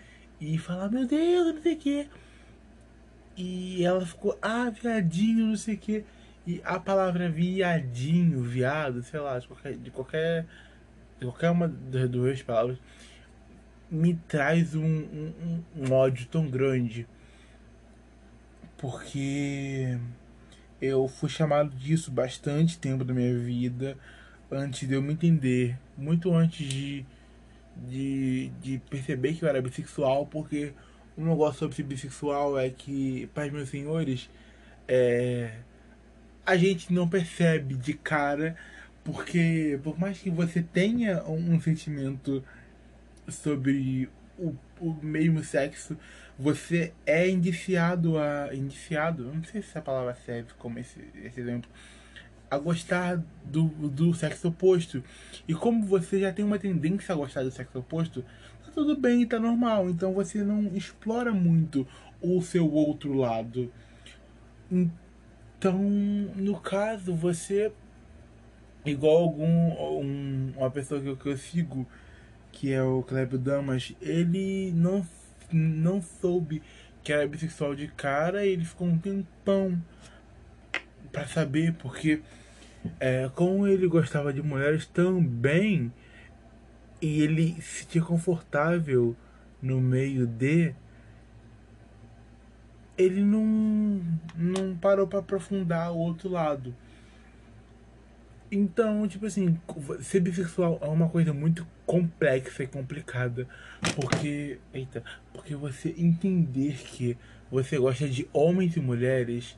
[0.41, 2.09] e falar, meu Deus, não sei o que.
[3.37, 6.05] E ela ficou, ah, viadinho, não sei o quê.
[6.47, 10.47] E a palavra viadinho, viado, sei lá, de qualquer, de qualquer,
[11.19, 12.79] de qualquer uma das duas palavras,
[13.91, 17.07] me traz um, um, um ódio tão grande.
[18.77, 19.99] Porque
[20.81, 23.97] eu fui chamado disso bastante tempo da minha vida,
[24.51, 27.05] antes de eu me entender, muito antes de,
[27.87, 30.73] de, de perceber que eu era bissexual, porque
[31.17, 34.31] um negócio sobre ser bissexual é que, para os meus senhores,
[34.87, 35.53] é,
[36.47, 38.57] a gente não percebe de cara,
[39.05, 42.45] porque por mais que você tenha um, um sentimento
[43.29, 45.97] sobre o, o mesmo sexo,
[46.39, 48.55] você é indiciado a.
[48.55, 49.25] Indiciado?
[49.25, 51.69] Não sei se essa palavra serve como esse, esse exemplo.
[52.51, 55.03] A gostar do, do sexo oposto.
[55.47, 58.25] E como você já tem uma tendência a gostar do sexo oposto,
[58.65, 59.89] tá tudo bem, tá normal.
[59.91, 61.87] Então você não explora muito
[62.21, 63.73] o seu outro lado.
[64.71, 67.73] Então, no caso, você
[68.85, 69.45] igual algum
[70.01, 71.87] um, uma pessoa que eu, que eu sigo,
[72.53, 75.07] que é o Clébio Damas, ele não
[75.51, 76.63] não soube
[77.03, 79.81] que era bissexual de cara e ele ficou um tempão
[81.11, 82.21] para saber, porque
[82.99, 85.93] é, como ele gostava de mulheres também
[87.01, 89.17] e ele se sentia confortável
[89.63, 90.75] no meio de
[92.97, 94.03] ele não
[94.35, 96.75] não parou para aprofundar o outro lado.
[98.51, 99.59] Então, tipo assim,
[100.01, 103.47] ser bissexual é uma coisa muito complexa e complicada.
[103.95, 104.59] Porque.
[104.73, 107.17] Eita, porque você entender que
[107.51, 109.57] você gosta de homens e mulheres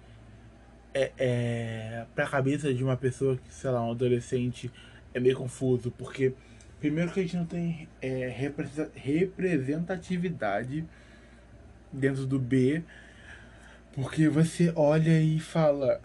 [0.94, 4.70] é, é pra cabeça de uma pessoa que, sei lá, um adolescente,
[5.14, 5.90] é meio confuso.
[5.90, 6.33] Porque,
[6.81, 8.33] primeiro, que a gente não tem é,
[8.94, 10.85] representatividade
[11.92, 12.83] dentro do B.
[13.92, 16.00] Porque você olha e fala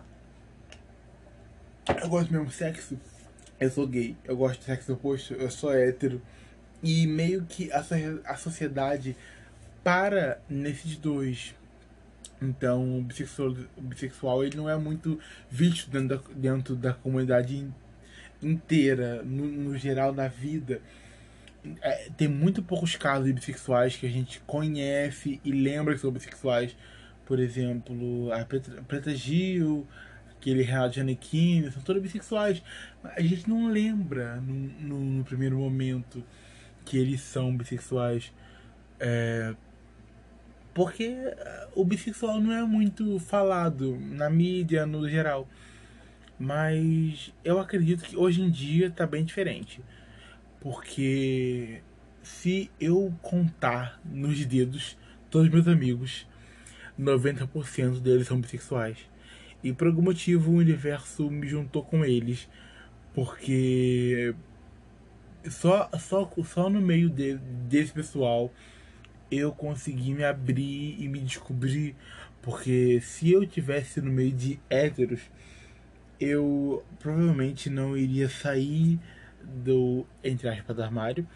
[1.88, 3.00] eu gosto do mesmo sexo,
[3.60, 4.16] eu sou gay.
[4.24, 6.22] Eu gosto de sexo oposto, eu sou hétero.
[6.82, 7.86] E meio que a,
[8.26, 9.16] a sociedade
[9.84, 11.54] para nesses dois.
[12.46, 17.68] Então, o bissexual, o bissexual ele não é muito visto dentro da, dentro da comunidade
[18.42, 20.82] inteira, no, no geral da vida.
[21.82, 26.12] É, tem muito poucos casos de bissexuais que a gente conhece e lembra que são
[26.12, 26.76] bissexuais.
[27.26, 29.88] Por exemplo, a Preta, Preta Gil,
[30.32, 32.62] aquele Renato Giannichini, são todos bissexuais.
[33.04, 36.24] A gente não lembra no, no, no primeiro momento
[36.86, 38.32] que eles são bissexuais.
[39.00, 39.56] É,
[40.76, 45.48] porque eh, o bissexual não é muito falado na mídia no geral.
[46.38, 49.82] Mas eu acredito que hoje em dia tá bem diferente.
[50.60, 51.82] Porque
[52.22, 54.98] se eu contar nos dedos
[55.30, 56.28] todos meus amigos,
[57.00, 58.98] 90% deles são bissexuais.
[59.64, 62.50] E por algum motivo o universo me juntou com eles.
[63.14, 64.36] Porque
[65.50, 68.52] só, só, só no meio de, desse pessoal
[69.36, 71.96] eu consegui me abrir e me descobrir.
[72.42, 75.22] Porque se eu tivesse no meio de héteros,
[76.20, 79.00] eu provavelmente não iria sair
[79.44, 81.28] do, entre aspas, armário.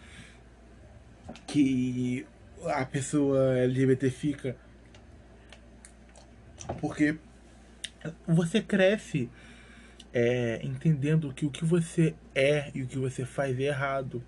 [1.46, 2.26] Que
[2.66, 4.56] a pessoa LGBT fica.
[6.80, 7.18] Porque
[8.26, 9.28] você cresce
[10.12, 14.22] é, entendendo que o que você é e o que você faz é errado.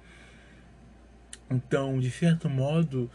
[1.51, 3.11] Então, de certo modo,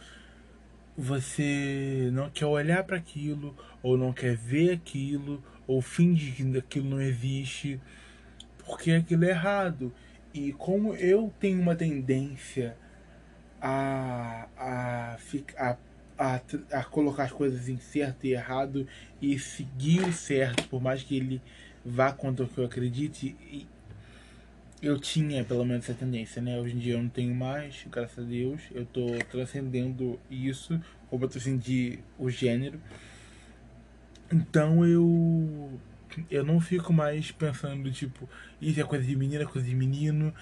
[0.98, 6.90] você não quer olhar para aquilo, ou não quer ver aquilo, ou finge que aquilo
[6.90, 7.80] não existe,
[8.58, 9.92] porque aquilo é errado.
[10.34, 12.76] E como eu tenho uma tendência
[13.62, 15.18] a, a,
[15.56, 15.76] a
[16.18, 16.40] a,
[16.72, 18.84] a colocar as coisas em certo e errado
[19.22, 21.40] e seguir o certo, por mais que ele
[21.84, 23.36] vá contra o que eu acredite.
[23.40, 23.68] E
[24.82, 26.58] eu tinha pelo menos essa tendência, né?
[26.58, 28.60] Hoje em dia eu não tenho mais, graças a Deus.
[28.72, 32.80] Eu tô transcendendo isso, como eu transcendi o gênero.
[34.32, 35.70] Então eu
[36.30, 38.28] eu não fico mais pensando, tipo,
[38.60, 40.34] isso é coisa de menina, é coisa de menino.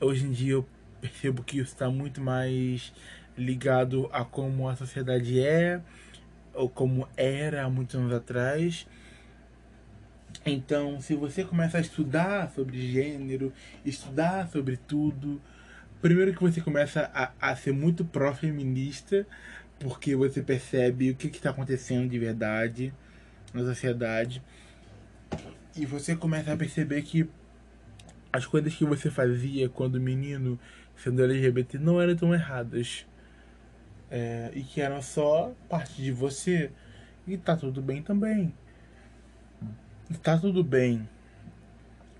[0.00, 0.68] Hoje em dia eu
[1.00, 2.92] percebo que isso está muito mais
[3.36, 5.80] ligado a como a sociedade é
[6.54, 8.86] ou como era há muitos anos atrás.
[10.46, 13.50] Então, se você começa a estudar sobre gênero,
[13.84, 15.40] estudar sobre tudo,
[16.02, 19.26] primeiro que você começa a, a ser muito pró-feminista,
[19.80, 22.92] porque você percebe o que está acontecendo de verdade
[23.54, 24.42] na sociedade.
[25.74, 27.26] E você começa a perceber que
[28.30, 30.60] as coisas que você fazia quando menino,
[30.94, 33.06] sendo LGBT, não eram tão erradas
[34.10, 36.70] é, e que eram só parte de você.
[37.26, 38.52] E tá tudo bem também.
[40.22, 41.08] Tá tudo bem.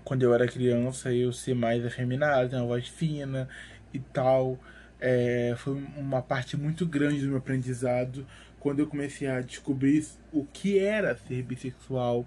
[0.03, 3.47] Quando eu era criança, eu ser mais afeminado, ter uma voz fina
[3.93, 4.59] e tal.
[4.99, 8.25] É, foi uma parte muito grande do meu aprendizado
[8.59, 12.25] quando eu comecei a descobrir o que era ser bissexual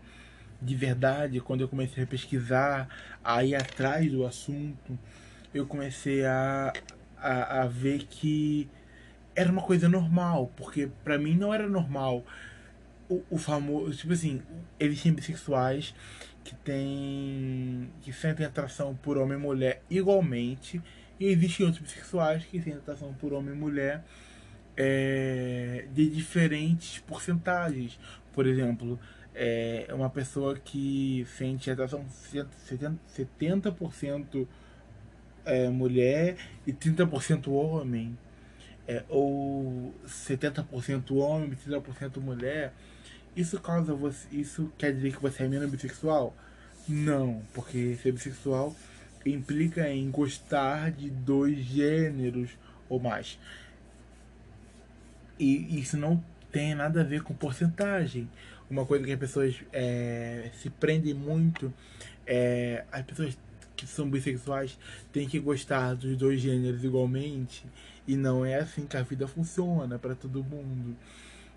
[0.61, 2.89] de verdade, quando eu comecei a pesquisar,
[3.23, 4.99] a ir atrás do assunto,
[5.55, 6.73] eu comecei a,
[7.17, 8.69] a, a ver que
[9.35, 12.25] era uma coisa normal, porque para mim não era normal
[13.09, 14.43] o, o famoso, tipo assim,
[14.79, 15.95] existem bissexuais
[16.45, 20.81] que tem que sentem atração por homem e mulher igualmente,
[21.21, 24.05] e existem outros bissexuais que sentem atração por homem e mulher
[24.77, 27.99] é, de diferentes porcentagens.
[28.33, 28.99] Por exemplo,
[29.35, 34.47] é uma pessoa que sente atração 70%
[35.45, 38.17] é, mulher e 30% homem,
[38.87, 42.73] é, ou 70% homem e 30% mulher,
[43.37, 44.27] isso causa você.
[44.33, 46.35] Isso quer dizer que você é menos bissexual?
[46.89, 48.75] Não, porque ser bissexual
[49.25, 52.51] implica em gostar de dois gêneros
[52.89, 53.39] ou mais.
[55.39, 58.29] E isso não tem nada a ver com porcentagem.
[58.71, 61.73] Uma coisa que as pessoas é, se prendem muito
[62.27, 63.39] é as pessoas
[63.77, 64.77] que são bissexuais
[65.13, 67.65] têm que gostar dos dois gêneros igualmente
[68.07, 70.97] e não é assim que a vida funciona para todo mundo.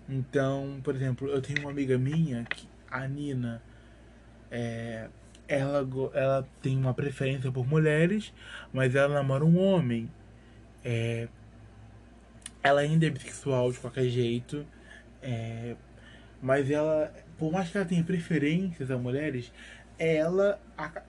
[0.08, 2.46] Então, por exemplo, eu tenho uma amiga minha,
[2.90, 3.62] a Nina,
[4.50, 5.08] é,
[5.48, 8.32] ela, ela tem uma preferência por mulheres,
[8.72, 10.10] mas ela namora um homem.
[10.84, 11.28] É,
[12.62, 14.64] ela ainda é bissexual de qualquer jeito,
[15.20, 15.74] é,
[16.40, 19.52] mas ela, por mais que ela tenha preferências a mulheres,
[19.98, 20.60] ela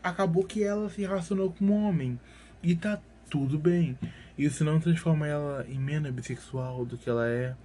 [0.03, 2.19] acabou que ela se relacionou com um homem
[2.61, 3.97] e tá tudo bem.
[4.37, 7.55] Isso não transforma ela em menos bissexual do que ela é,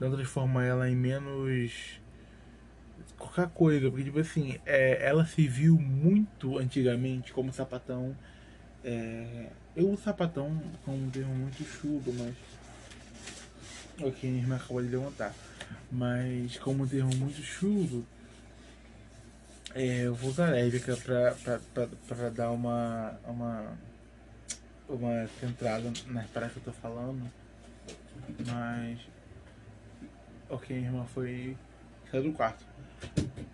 [0.00, 2.00] não transforma ela em menos
[3.18, 8.16] qualquer coisa, porque tipo assim, é, ela se viu muito antigamente como sapatão.
[8.84, 12.34] É, eu uso sapatão como um termo muito chulo, mas.
[14.00, 15.34] Ok, a irmã acabou de levantar.
[15.90, 18.06] Mas como um termo muito chulo,
[19.74, 23.72] é, eu vou usar a pra, pra, pra, pra, dar uma, uma,
[24.88, 27.30] uma centrada nas paradas que eu tô falando.
[28.46, 29.15] Mas.
[30.48, 31.56] Ok, a irmã foi.
[32.10, 32.64] saiu do quarto.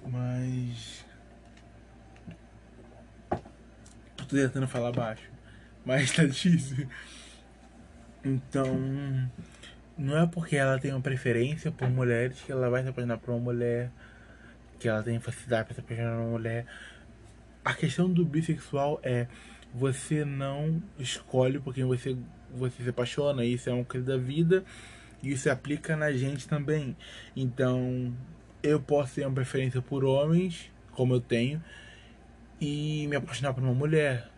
[0.07, 1.05] Mas.
[3.31, 5.31] Eu tô tentando falar baixo.
[5.85, 6.87] Mas tá difícil.
[8.23, 8.67] Então.
[9.97, 13.31] Não é porque ela tem uma preferência por mulheres que ela vai se apaixonar por
[13.31, 13.91] uma mulher
[14.79, 16.67] que ela tem facilidade para se apaixonar por uma mulher.
[17.65, 19.29] A questão do bissexual é
[19.73, 22.17] você não escolhe por quem você,
[22.51, 23.45] você se apaixona.
[23.45, 24.65] Isso é uma coisa da vida
[25.23, 26.97] isso se aplica na gente também.
[27.37, 28.15] Então,
[28.63, 31.63] eu posso ter uma preferência por homens, como eu tenho,
[32.61, 34.29] e me apaixonar por uma mulher.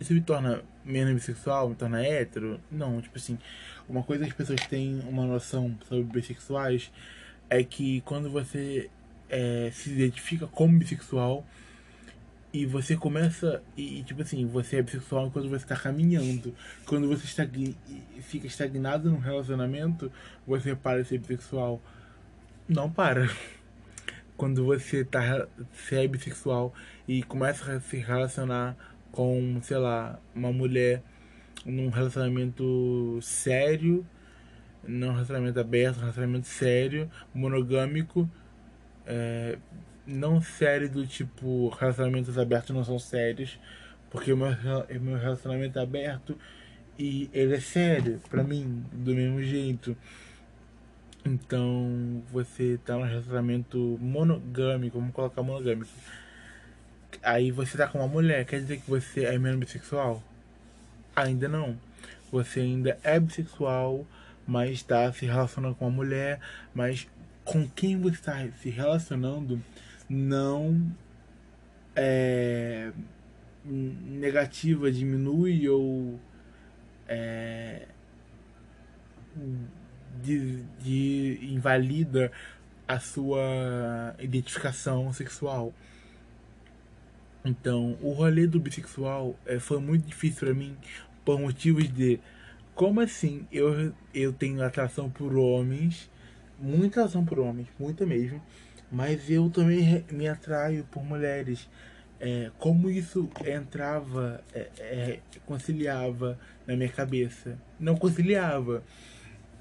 [0.00, 2.60] Isso me torna menos bissexual, me torna hétero?
[2.70, 3.38] Não, tipo assim,
[3.88, 6.90] uma coisa que as pessoas têm uma noção sobre bissexuais
[7.48, 8.90] é que quando você
[9.28, 11.44] é, se identifica como bissexual
[12.54, 16.54] e você começa e tipo assim você é bissexual enquanto você está caminhando.
[16.86, 17.74] Quando você estagna,
[18.20, 20.10] fica estagnado num relacionamento
[20.46, 21.82] você para de ser bissexual.
[22.68, 23.28] Não para.
[24.38, 26.72] Quando você tá se é bissexual
[27.08, 28.76] e começa a se relacionar
[29.10, 31.02] com sei lá uma mulher
[31.66, 34.06] num relacionamento sério
[34.86, 38.28] num relacionamento aberto, um relacionamento sério, monogâmico,
[39.06, 39.58] é,
[40.06, 43.58] não sério do tipo relacionamentos abertos não são sérios,
[44.10, 44.50] porque o meu,
[45.00, 46.38] meu relacionamento é aberto
[46.98, 49.96] e ele é sério para mim, do mesmo jeito.
[51.24, 55.90] Então você tá num relacionamento monogâmico, vamos colocar monogâmico.
[57.22, 60.22] Aí você tá com uma mulher, quer dizer que você é menos bissexual?
[61.16, 61.78] Ainda não.
[62.30, 64.06] Você ainda é bissexual,
[64.46, 66.40] mas está se relacionando com uma mulher,
[66.74, 67.08] mas
[67.44, 69.62] com quem você está se relacionando
[70.08, 70.90] não
[71.96, 72.92] é
[73.64, 76.20] negativa, diminui ou
[77.08, 77.86] é,
[80.22, 82.30] de, de invalida
[82.86, 85.72] a sua identificação sexual.
[87.44, 90.76] Então, o rolê do bissexual é, foi muito difícil para mim
[91.24, 92.20] por motivos de
[92.74, 96.10] como assim eu, eu tenho atração por homens,
[96.58, 98.42] muita atração por homens, muita mesmo,
[98.94, 101.68] mas eu também me atraio por mulheres.
[102.20, 107.58] É, como isso entrava, é, é, conciliava na minha cabeça?
[107.78, 108.84] Não conciliava,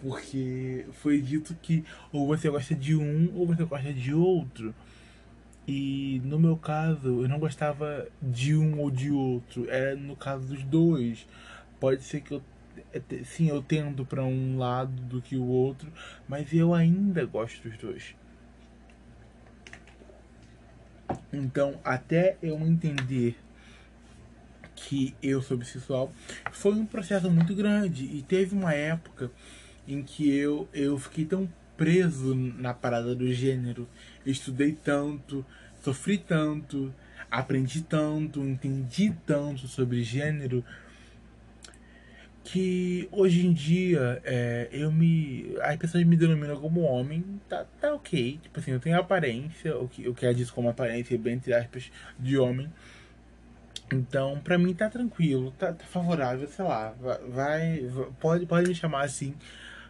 [0.01, 4.73] porque foi dito que ou você gosta de um ou você gosta de outro.
[5.67, 10.45] E no meu caso, eu não gostava de um ou de outro, era no caso
[10.45, 11.27] dos dois.
[11.79, 12.43] Pode ser que eu
[12.93, 15.91] é sim, eu tendo para um lado do que o outro,
[16.27, 18.15] mas eu ainda gosto dos dois.
[21.31, 23.37] Então, até eu entender
[24.75, 26.11] que eu sou bissexual,
[26.51, 28.05] foi um processo muito grande.
[28.05, 29.31] E teve uma época
[29.87, 33.87] em que eu eu fiquei tão preso na parada do gênero,
[34.25, 35.45] estudei tanto,
[35.83, 36.93] sofri tanto,
[37.29, 40.63] aprendi tanto, entendi tanto sobre gênero
[42.53, 45.55] que hoje em dia é, eu me.
[45.59, 48.39] As pessoas me denominam como homem, tá, tá ok.
[48.43, 51.51] Tipo assim, eu tenho aparência, o que, o que é disso como aparência, bem entre
[51.51, 52.71] aspas, de homem.
[53.91, 58.75] Então, pra mim tá tranquilo, tá, tá favorável, sei lá, vai, vai, pode, pode me
[58.75, 59.33] chamar assim,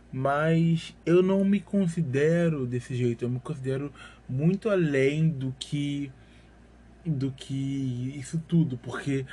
[0.10, 3.92] mas eu não me considero desse jeito, eu me considero
[4.28, 6.10] muito além do que
[7.06, 9.26] do que isso tudo, porque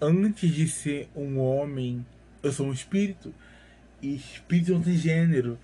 [0.00, 2.06] antes de ser um homem,
[2.42, 3.34] eu sou um espírito
[4.00, 5.58] e espírito não tem gênero.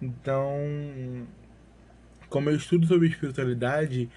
[0.00, 0.56] Então,
[2.28, 4.10] como eu estudo sobre espiritualidade,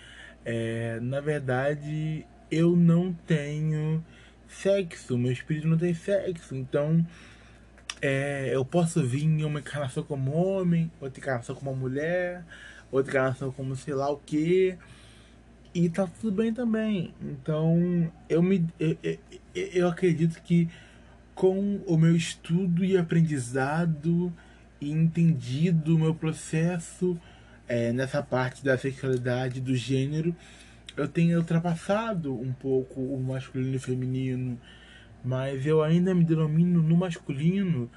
[0.44, 4.04] é, na verdade eu não tenho
[4.48, 7.06] sexo, meu espírito não tem sexo, então
[8.02, 12.46] é, eu posso vir em uma encarnação como homem, outra encarnação como mulher,
[12.92, 14.78] outra encarnação como sei lá o que,
[15.74, 17.14] e tá tudo bem também.
[17.22, 19.20] Então eu me eu, eu,
[19.54, 20.70] eu acredito que
[21.38, 24.34] com o meu estudo e aprendizado
[24.82, 27.18] e entendido o meu processo
[27.68, 30.36] é, nessa parte da sexualidade, do gênero,
[30.96, 34.60] eu tenho ultrapassado um pouco o masculino e o feminino,
[35.24, 37.90] mas eu ainda me denomino no masculino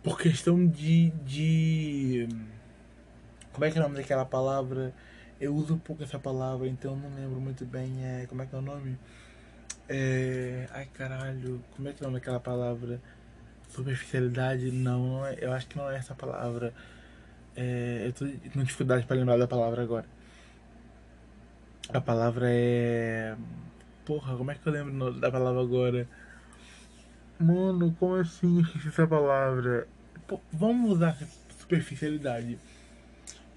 [0.00, 2.28] por questão de, de.
[3.52, 4.94] Como é que é o nome daquela palavra?
[5.40, 8.04] Eu uso pouco essa palavra, então não lembro muito bem.
[8.04, 8.96] É, como é que é o nome?
[9.88, 13.00] É, ai caralho, como é que é o nome daquela palavra?
[13.68, 14.70] Superficialidade?
[14.70, 16.72] Não, não é, eu acho que não é essa palavra.
[17.56, 20.06] É, eu tô com dificuldade para lembrar da palavra agora.
[21.92, 23.36] A palavra é.
[24.04, 26.08] Porra, como é que eu lembro da palavra agora?
[27.38, 29.86] Mano, como assim esqueci essa palavra?
[30.26, 31.16] Pô, vamos usar
[31.58, 32.58] superficialidade.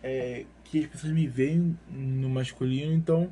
[0.03, 3.32] É, que as pessoas me veem no masculino, então.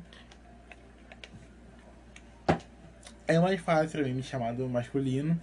[3.26, 5.40] É mais fácil pra mim me chamar do masculino.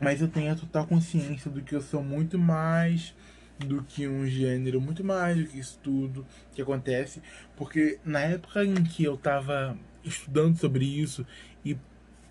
[0.00, 3.14] Mas eu tenho a total consciência do que eu sou muito mais
[3.58, 7.22] do que um gênero, muito mais do que isso tudo que acontece,
[7.56, 11.26] porque na época em que eu estava estudando sobre isso
[11.64, 11.76] e,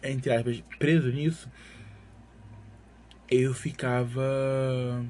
[0.03, 1.49] entre aspas, preso nisso,
[3.29, 5.03] eu ficava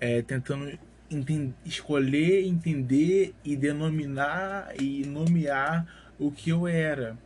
[0.00, 0.76] é, tentando
[1.10, 5.86] entender, escolher, entender e denominar e nomear
[6.18, 7.16] o que eu era.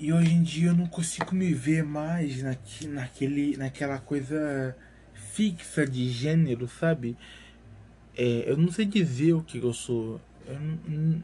[0.00, 2.40] E hoje em dia eu não consigo me ver mais
[2.84, 4.76] naquele, naquela coisa
[5.12, 7.16] fixa de gênero, sabe?
[8.16, 10.20] É, eu não sei dizer o que eu sou.
[10.46, 11.22] Eu não,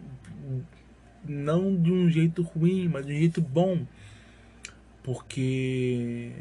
[1.24, 3.86] não de um jeito ruim, mas de um jeito bom.
[5.04, 6.32] Porque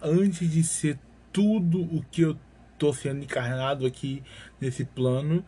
[0.00, 0.96] antes de ser
[1.32, 2.38] tudo o que eu
[2.78, 4.22] tô sendo encarnado aqui
[4.60, 5.44] nesse plano,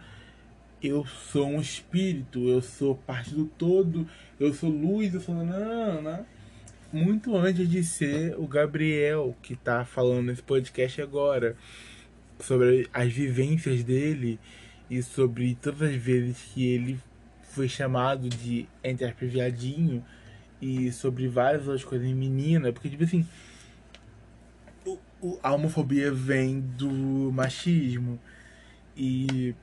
[0.87, 4.07] eu sou um espírito, eu sou parte do todo,
[4.39, 5.35] eu sou luz, eu sou.
[5.35, 6.25] Não
[6.93, 11.57] muito antes de ser o Gabriel que tá falando nesse podcast agora
[12.39, 14.39] sobre as vivências dele
[14.89, 17.01] e sobre todas as vezes que ele
[17.43, 20.05] foi chamado de entre viadinho
[20.63, 23.27] e sobre várias outras coisas em menina, porque tipo assim,
[25.21, 28.21] o, a homofobia vem do machismo
[28.97, 29.55] e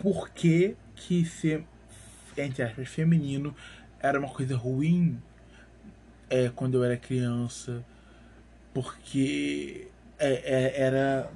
[0.00, 1.64] por que que ser
[2.36, 3.54] entre aspas feminino
[4.00, 5.20] era uma coisa ruim
[6.30, 7.84] é, quando eu era criança,
[8.72, 9.88] porque
[10.18, 11.30] é, é, era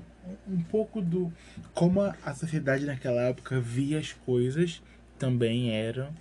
[0.48, 1.32] um pouco do
[1.74, 4.82] como a sociedade naquela época via as coisas
[5.18, 6.14] também eram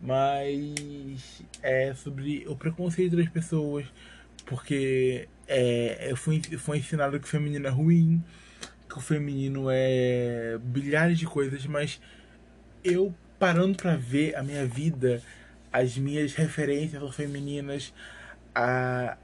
[0.00, 3.86] mas é sobre o preconceito das pessoas
[4.46, 8.20] porque é, eu fui, fui ensinado que feminino é ruim
[8.90, 12.00] que o feminino é bilhares de coisas mas
[12.84, 15.22] eu parando para ver a minha vida
[15.72, 17.92] as minhas referências são femininas,
[18.54, 19.16] a,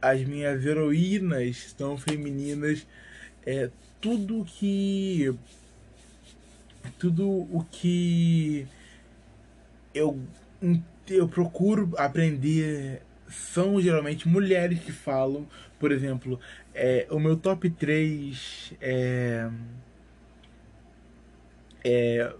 [0.00, 2.86] as minhas heroínas são femininas,
[3.46, 5.34] é tudo que
[6.98, 8.66] tudo o que
[9.94, 10.18] eu
[11.08, 15.46] eu procuro aprender são geralmente mulheres que falam,
[15.78, 16.38] por exemplo,
[16.74, 19.48] é, o meu top 3 é,
[21.84, 22.32] é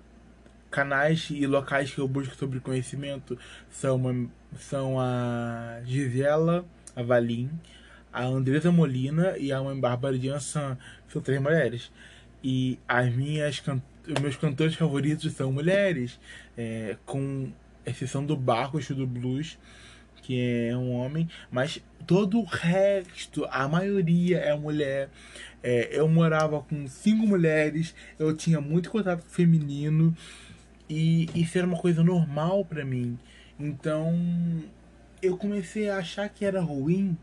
[0.70, 3.39] canais e locais que eu busco sobre conhecimento
[3.70, 6.64] são, uma, são a Gisela
[6.95, 7.51] Avalim,
[8.12, 10.76] a Andresa Molina e a mãe Bárbara de Ansan.
[11.09, 11.91] São três mulheres.
[12.43, 13.62] E as minhas
[14.20, 16.18] meus cantores favoritos são mulheres,
[16.57, 17.51] é, com
[17.84, 19.59] exceção do Barcos do Blues,
[20.29, 25.09] que é um homem, mas todo o resto, a maioria é mulher.
[25.62, 30.14] É, eu morava com cinco mulheres, eu tinha muito contato feminino.
[30.87, 33.18] E isso era uma coisa normal para mim.
[33.59, 34.14] Então
[35.22, 37.16] eu comecei a achar que era ruim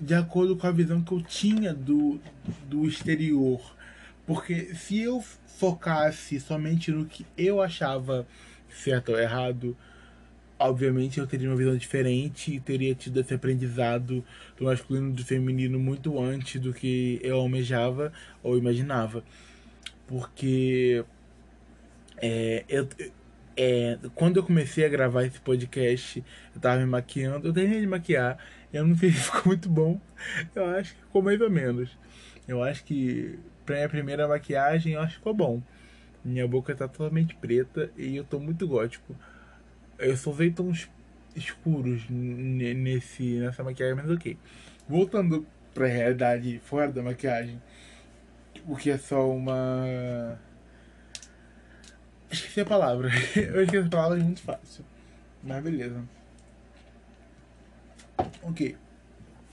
[0.00, 2.18] de acordo com a visão que eu tinha do,
[2.66, 3.60] do exterior.
[4.26, 8.26] Porque se eu focasse somente no que eu achava
[8.70, 9.76] certo ou errado,
[10.68, 14.24] obviamente eu teria uma visão diferente e teria tido esse aprendizado
[14.56, 19.24] do masculino e do feminino muito antes do que eu almejava ou imaginava.
[20.06, 21.04] Porque
[22.18, 22.88] é, eu,
[23.56, 27.86] é, quando eu comecei a gravar esse podcast, eu tava me maquiando, eu terminei de
[27.86, 28.38] maquiar,
[28.72, 30.00] eu não sei se ficou muito bom,
[30.54, 31.90] eu acho que ficou mais ou menos.
[32.46, 35.62] Eu acho que pra minha primeira maquiagem, eu acho que ficou bom.
[36.24, 39.14] Minha boca tá totalmente preta e eu tô muito gótico.
[40.02, 40.88] Eu só usei tons
[41.34, 44.36] escuros nesse, nessa maquiagem, mas ok.
[44.88, 47.60] Voltando pra realidade fora da maquiagem,
[48.66, 50.38] o que é só uma
[52.32, 53.10] Esqueci a palavra.
[53.36, 54.84] Eu esqueci a palavra é muito fácil.
[55.42, 56.02] Mas beleza.
[58.42, 58.74] Ok.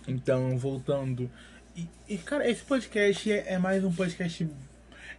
[0.07, 1.29] Então, voltando.
[1.75, 4.49] E, e cara, esse podcast é, é, mais um podcast,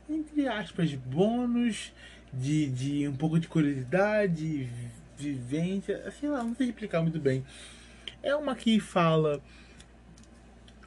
[0.08, 1.92] entre aspas, bônus,
[2.32, 4.68] de, de um pouco de curiosidade,
[5.20, 6.10] vivência.
[6.18, 7.44] Sei lá, não sei explicar muito bem.
[8.22, 9.40] É uma que fala.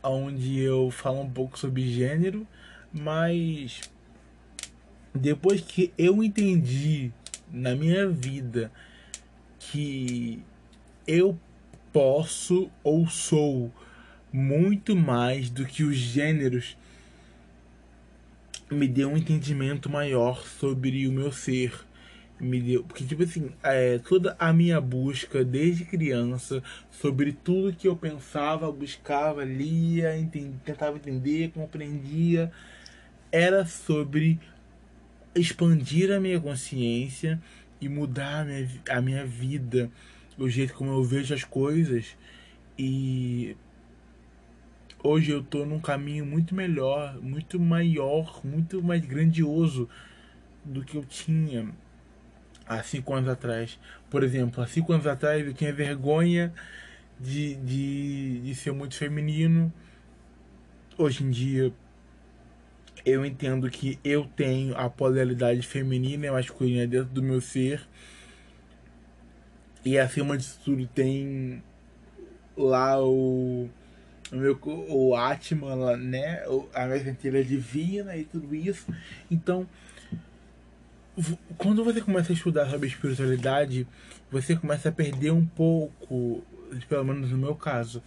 [0.06, 2.46] Onde eu falo um pouco sobre gênero,
[2.92, 3.90] mas
[5.16, 7.10] depois que eu entendi
[7.50, 8.70] na minha vida
[9.60, 10.44] que
[11.08, 11.40] eu
[11.94, 13.72] posso ou sou
[14.32, 16.76] muito mais do que os gêneros,
[18.72, 21.72] me deu um entendimento maior sobre o meu ser.
[22.44, 27.88] Me deu, porque, tipo assim, é, toda a minha busca desde criança sobre tudo que
[27.88, 32.52] eu pensava, buscava, lia, entendi, tentava entender, compreendia,
[33.32, 34.42] era sobre
[35.34, 37.42] expandir a minha consciência
[37.80, 39.90] e mudar a minha, a minha vida,
[40.38, 42.18] o jeito como eu vejo as coisas.
[42.78, 43.56] E
[45.02, 49.88] hoje eu tô num caminho muito melhor, muito maior, muito mais grandioso
[50.66, 51.74] do que eu tinha
[52.68, 53.80] há cinco anos atrás.
[54.10, 56.54] Por exemplo, há cinco anos atrás eu tinha vergonha
[57.20, 59.72] de, de, de ser muito feminino.
[60.98, 61.74] Hoje em dia
[63.06, 67.82] eu entendo que eu tenho a polaridade feminina e masculina dentro do meu ser.
[69.84, 71.62] E acima disso tudo tem
[72.56, 73.70] lá o,
[74.32, 76.44] o meu o Atman, né?
[76.74, 78.86] A minha centelha divina e tudo isso.
[79.30, 79.68] Então,
[81.58, 83.88] quando você começa a estudar sobre espiritualidade,
[84.32, 86.44] você começa a perder um pouco,
[86.90, 88.02] pelo menos no meu caso,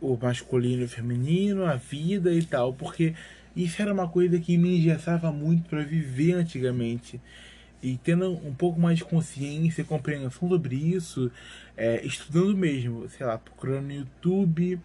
[0.00, 3.14] o masculino e o feminino, a vida e tal, porque
[3.54, 7.20] isso era uma coisa que me engessava muito para viver antigamente.
[7.82, 11.30] E tendo um pouco mais de consciência e compreensão sobre isso,
[11.76, 14.78] é, estudando mesmo, sei lá, procurando no YouTube,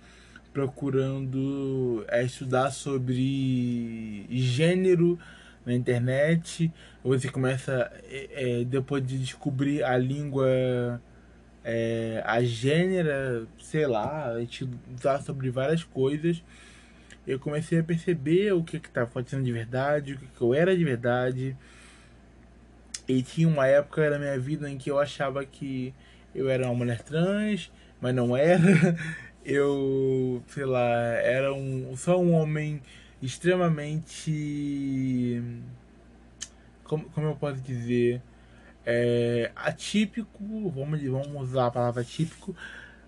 [0.53, 5.19] procurando é, estudar sobre gênero
[5.65, 6.71] na internet,
[7.03, 11.01] você começa, é, é depois de descobrir a língua
[11.63, 16.43] é, a gênera, sei lá, estudar sobre várias coisas
[17.27, 20.77] eu comecei a perceber o que estava acontecendo de verdade, o que, que eu era
[20.77, 21.57] de verdade.
[23.07, 25.93] E tinha uma época na minha vida em que eu achava que
[26.33, 28.95] eu era uma mulher trans, mas não era.
[29.47, 32.81] Eu, sei lá, era um, só um homem
[33.21, 35.41] extremamente.
[36.83, 38.21] Como, como eu posso dizer?
[38.85, 42.55] É, atípico, vamos, vamos usar a palavra atípico,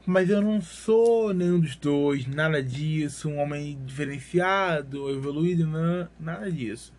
[0.06, 6.52] mas eu não sou nenhum dos dois, nada disso, um homem diferenciado, evoluído, não, nada
[6.52, 6.92] disso.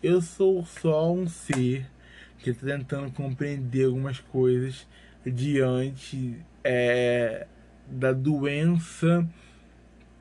[0.00, 1.90] Eu sou só um ser
[2.38, 4.86] que está tentando compreender algumas coisas
[5.24, 7.46] diante é,
[7.88, 9.26] da doença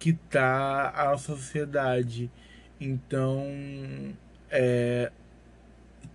[0.04, 2.30] que está a sociedade.
[2.78, 3.48] Então,
[4.52, 5.10] é,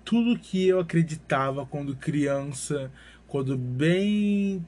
[0.05, 2.93] tudo que eu acreditava quando criança,
[3.27, 4.63] quando bem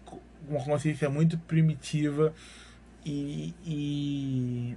[0.48, 2.32] uma consciência muito primitiva
[3.04, 4.74] e, e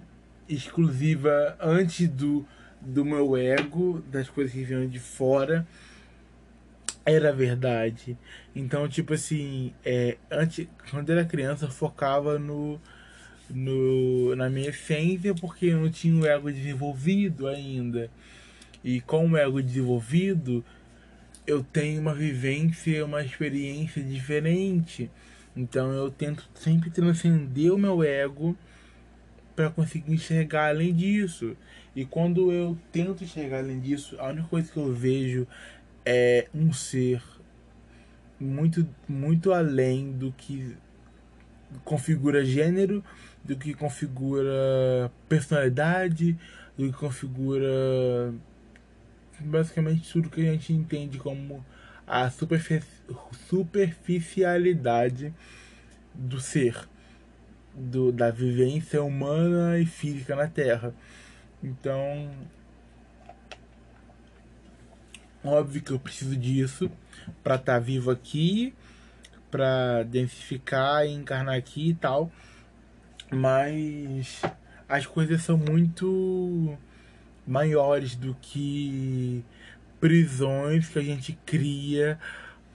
[0.49, 2.45] exclusiva antes do,
[2.81, 5.65] do meu ego, das coisas que vinham de fora,
[7.05, 8.17] era verdade.
[8.53, 12.77] Então, tipo assim, é, antes, quando eu era criança, eu focava no,
[13.49, 18.09] no, na minha essência porque eu não tinha o ego desenvolvido ainda.
[18.83, 20.63] E com o ego desenvolvido,
[21.47, 25.09] eu tenho uma vivência, uma experiência diferente.
[25.55, 28.57] Então eu tento sempre transcender o meu ego
[29.55, 31.55] para conseguir enxergar além disso.
[31.95, 35.47] E quando eu tento enxergar além disso, a única coisa que eu vejo
[36.05, 37.21] é um ser
[38.39, 40.75] muito muito além do que
[41.83, 43.03] configura gênero,
[43.43, 46.37] do que configura personalidade,
[46.77, 48.33] do que configura
[49.39, 51.65] basicamente tudo que a gente entende como
[52.07, 52.29] a
[53.49, 55.33] superficialidade
[56.13, 56.87] do ser,
[57.73, 60.93] do, da vivência humana e física na Terra.
[61.63, 62.29] Então,
[65.43, 66.91] óbvio que eu preciso disso
[67.41, 68.73] para estar tá vivo aqui,
[69.49, 72.31] para densificar e encarnar aqui e tal.
[73.31, 74.41] Mas
[74.87, 76.77] as coisas são muito
[77.45, 79.43] maiores do que
[79.99, 82.19] prisões que a gente cria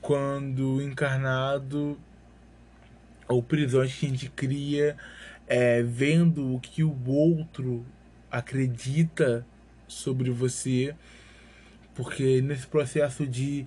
[0.00, 1.98] quando encarnado
[3.26, 4.96] ou prisões que a gente cria
[5.46, 7.84] é, vendo o que o outro
[8.30, 9.46] acredita
[9.86, 10.94] sobre você.
[11.94, 13.66] Porque nesse processo de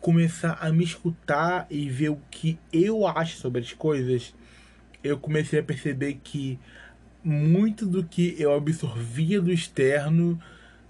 [0.00, 4.34] começar a me escutar e ver o que eu acho sobre as coisas
[5.04, 6.58] eu comecei a perceber que
[7.22, 10.40] muito do que eu absorvia do externo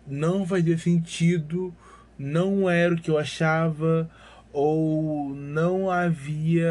[0.07, 1.75] não fazia sentido,
[2.17, 4.09] não era o que eu achava
[4.53, 6.71] ou não havia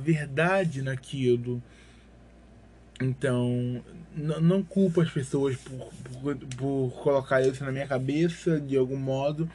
[0.00, 1.60] verdade naquilo.
[3.00, 3.82] Então,
[4.16, 5.92] não culpo as pessoas por,
[6.22, 9.50] por, por, colocar isso na minha cabeça de algum modo,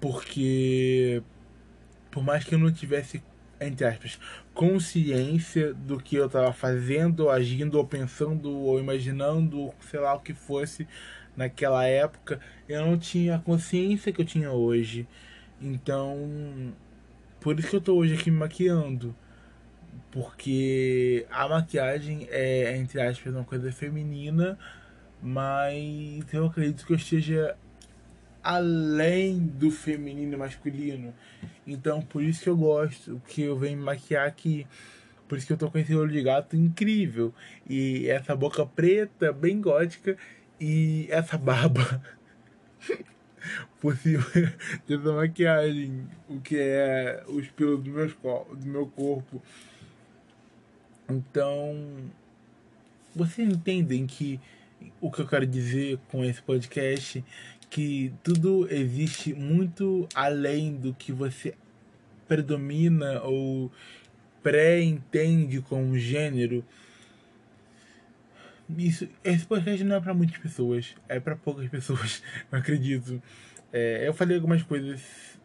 [0.00, 1.22] porque
[2.10, 3.22] por mais que eu não tivesse
[3.60, 4.18] entre aspas,
[4.54, 10.32] consciência do que eu estava fazendo, agindo, ou pensando, ou imaginando, sei lá o que
[10.32, 10.86] fosse
[11.36, 15.06] naquela época, eu não tinha a consciência que eu tinha hoje.
[15.60, 16.72] Então,
[17.40, 19.14] por isso que eu estou hoje aqui me maquiando.
[20.10, 24.58] Porque a maquiagem é, entre aspas, uma coisa feminina,
[25.20, 27.56] mas eu acredito que eu esteja
[28.44, 31.14] além do feminino e masculino.
[31.66, 34.66] Então, por isso que eu gosto, que eu venho me maquiar aqui.
[35.26, 37.32] Por isso que eu tô com esse olho de gato incrível.
[37.68, 40.18] E essa boca preta, bem gótica.
[40.60, 42.02] E essa barba.
[43.80, 44.22] possível
[44.86, 46.06] dessa maquiagem.
[46.28, 49.42] O que é os pelos do, do meu corpo.
[51.08, 52.12] Então.
[53.16, 54.40] Vocês entendem que
[55.00, 57.24] o que eu quero dizer com esse podcast
[57.74, 61.54] que tudo existe muito além do que você
[62.28, 63.68] predomina ou
[64.44, 66.64] pré-entende como gênero.
[68.78, 72.22] Isso, esse podcast não é para muitas pessoas, é para poucas pessoas,
[72.52, 73.20] eu acredito.
[73.72, 75.00] É, eu falei algumas coisas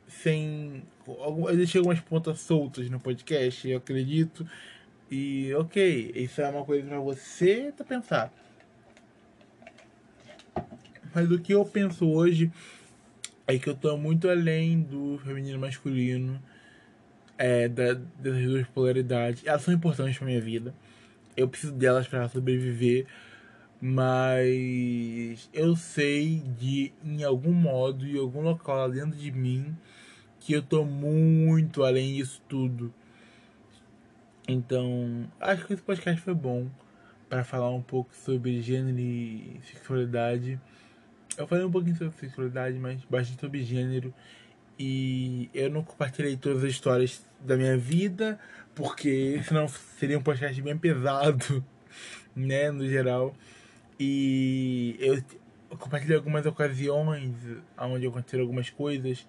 [0.07, 0.84] sem.
[1.07, 4.47] Eu deixei algumas pontas soltas no podcast, eu acredito.
[5.09, 8.32] E ok, isso é uma coisa para você pensar.
[11.14, 12.51] Mas o que eu penso hoje
[13.47, 16.41] é que eu tô muito além do feminino e masculino,
[17.38, 19.45] é, da, das duas polaridades.
[19.45, 20.74] Elas são importantes pra minha vida.
[21.36, 23.07] Eu preciso delas para sobreviver.
[23.82, 29.74] Mas eu sei de, em algum modo, em algum local dentro de mim,
[30.39, 32.93] que eu tô muito além disso tudo.
[34.47, 36.68] Então, acho que esse podcast foi bom
[37.30, 40.60] para falar um pouco sobre gênero e sexualidade.
[41.40, 44.14] Eu falei um pouquinho sobre sexualidade, mas bastante sobre gênero.
[44.78, 48.38] E eu não compartilhei todas as histórias da minha vida,
[48.76, 51.64] porque senão seria um podcast bem pesado,
[52.36, 53.34] né, no geral.
[53.98, 57.34] E eu compartilhei algumas ocasiões
[57.78, 59.26] onde aconteceram algumas coisas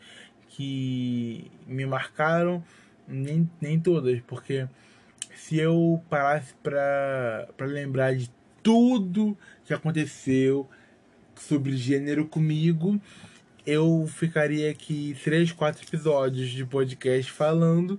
[0.48, 2.60] que me marcaram,
[3.06, 4.66] nem, nem todas, porque
[5.36, 8.28] se eu parasse para lembrar de
[8.64, 10.68] tudo que aconteceu
[11.40, 13.00] sobre gênero comigo,
[13.66, 17.98] eu ficaria aqui três, quatro episódios de podcast falando.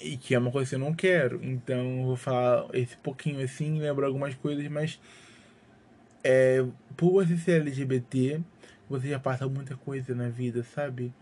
[0.00, 1.40] E que é uma coisa que eu não quero.
[1.42, 4.98] Então eu vou falar esse pouquinho assim, lembrar algumas coisas, mas
[6.24, 6.64] é,
[6.96, 8.40] por você ser LGBT,
[8.88, 11.12] você já passa muita coisa na vida, sabe?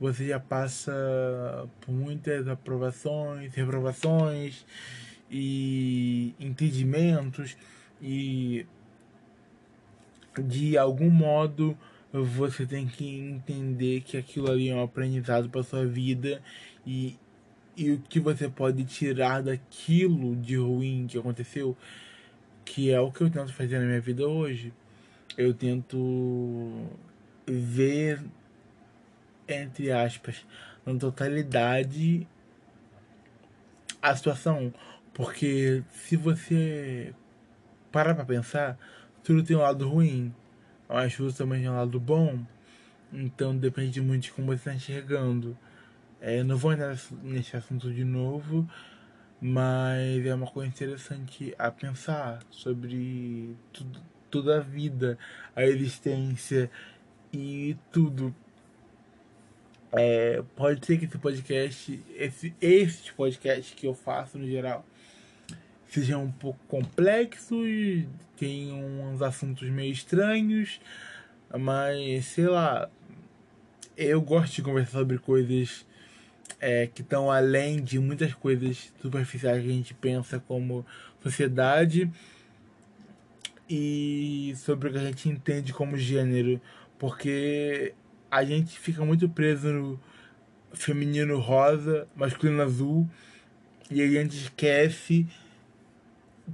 [0.00, 0.92] Você já passa
[1.80, 4.64] por muitas aprovações, reprovações
[5.28, 7.56] e entendimentos
[8.00, 8.64] e
[10.36, 11.76] de algum modo
[12.12, 16.42] você tem que entender que aquilo ali é um aprendizado para sua vida
[16.86, 17.18] e,
[17.76, 21.76] e o que você pode tirar daquilo de ruim que aconteceu,
[22.64, 24.72] que é o que eu tento fazer na minha vida hoje.
[25.36, 26.86] Eu tento
[27.46, 28.20] ver,
[29.46, 30.44] entre aspas,
[30.84, 32.26] na totalidade
[34.00, 34.72] a situação.
[35.12, 37.12] Porque se você
[37.90, 38.78] parar pra pensar,
[39.22, 40.34] tudo tem um lado ruim,
[40.88, 42.38] mas tudo também tem um lado bom.
[43.12, 45.56] Então depende muito de como você está enxergando.
[46.20, 48.68] É, não vou entrar nesse assunto de novo,
[49.40, 54.00] mas é uma coisa interessante a pensar sobre tudo,
[54.30, 55.18] toda a vida,
[55.54, 56.70] a existência
[57.32, 58.34] e tudo.
[59.92, 64.84] É, pode ser que esse podcast, esse, esses podcasts que eu faço no geral,
[65.88, 67.68] sejam um pouco complexos,
[68.36, 70.80] tenham uns assuntos meio estranhos,
[71.58, 72.90] mas sei lá,
[73.96, 75.86] eu gosto de conversar sobre coisas
[76.60, 80.84] é, que estão além de muitas coisas superficiais que a gente pensa como
[81.22, 82.10] sociedade
[83.68, 86.60] e sobre o que a gente entende como gênero,
[86.98, 87.94] porque
[88.30, 90.00] a gente fica muito preso no
[90.72, 93.08] feminino rosa, masculino azul,
[93.90, 95.26] e a gente esquece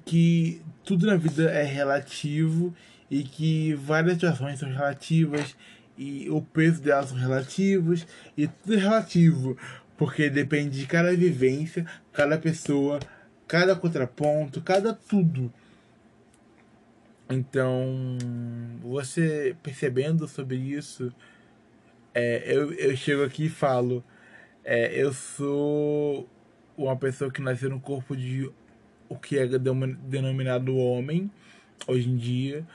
[0.05, 2.75] que tudo na vida é relativo
[3.11, 5.57] e que várias situações são relativas
[5.97, 9.57] e o peso delas são relativos e tudo é relativo
[9.97, 12.99] porque depende de cada vivência, cada pessoa,
[13.47, 15.53] cada contraponto, cada tudo.
[17.31, 18.19] Então,
[18.83, 21.13] você percebendo sobre isso,
[22.13, 24.05] é, eu, eu chego aqui e falo:
[24.65, 26.29] é, eu sou
[26.77, 28.51] uma pessoa que nasceu no corpo de
[29.09, 31.31] o que é denominado homem
[31.87, 32.67] hoje em dia.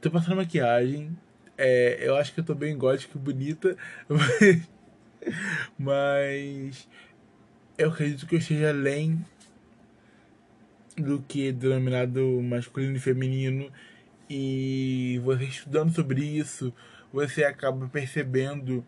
[0.00, 1.16] Tô passando maquiagem.
[1.56, 3.76] É, eu acho que eu tô bem gótica e bonita,
[4.08, 4.68] mas,
[5.78, 6.88] mas
[7.78, 9.24] eu acredito que eu esteja além
[10.96, 13.70] do que é denominado masculino e feminino.
[14.28, 16.72] E você estudando sobre isso,
[17.12, 18.84] você acaba percebendo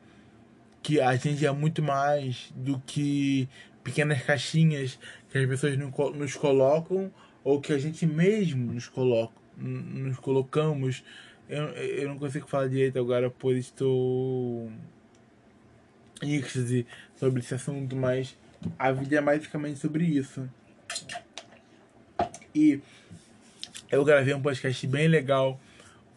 [0.83, 3.49] que a gente é muito mais do que
[3.83, 4.99] pequenas caixinhas
[5.37, 5.77] que as pessoas
[6.17, 7.11] nos colocam
[7.45, 11.05] ou que a gente mesmo nos coloca, nos colocamos.
[11.49, 14.71] Eu, eu não consigo falar direito agora, pois estou
[16.23, 16.43] em
[17.17, 18.37] sobre esse assunto, mas
[18.79, 20.49] a vida é basicamente sobre isso.
[22.55, 22.81] E
[23.91, 25.61] eu gravei um podcast bem legal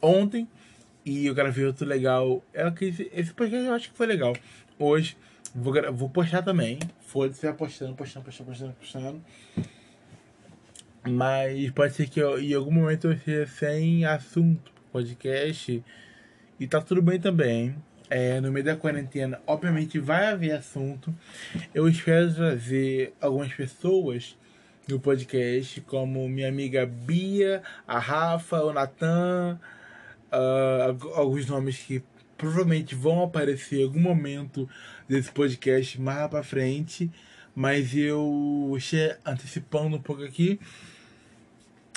[0.01, 0.47] ontem
[1.09, 2.43] e eu gravei outro legal.
[2.53, 2.71] É
[3.13, 4.35] esse podcast eu acho que foi legal.
[4.77, 5.17] Hoje
[5.55, 6.77] vou, vou postar também.
[7.01, 9.21] Foda-se, vai postando, postando, postando, postando, postando.
[11.09, 15.83] Mas pode ser que eu, em algum momento eu esteja sem assunto podcast.
[16.59, 17.75] E tá tudo bem também.
[18.09, 21.13] É, no meio da quarentena, obviamente vai haver assunto.
[21.73, 24.35] Eu espero trazer algumas pessoas
[24.87, 29.59] no podcast, como minha amiga Bia, a Rafa, o Natan,
[30.31, 32.03] uh, alguns nomes que
[32.37, 34.67] provavelmente vão aparecer em algum momento
[35.07, 37.11] desse podcast mais para frente,
[37.53, 38.77] mas eu
[39.25, 40.59] antecipando um pouco aqui.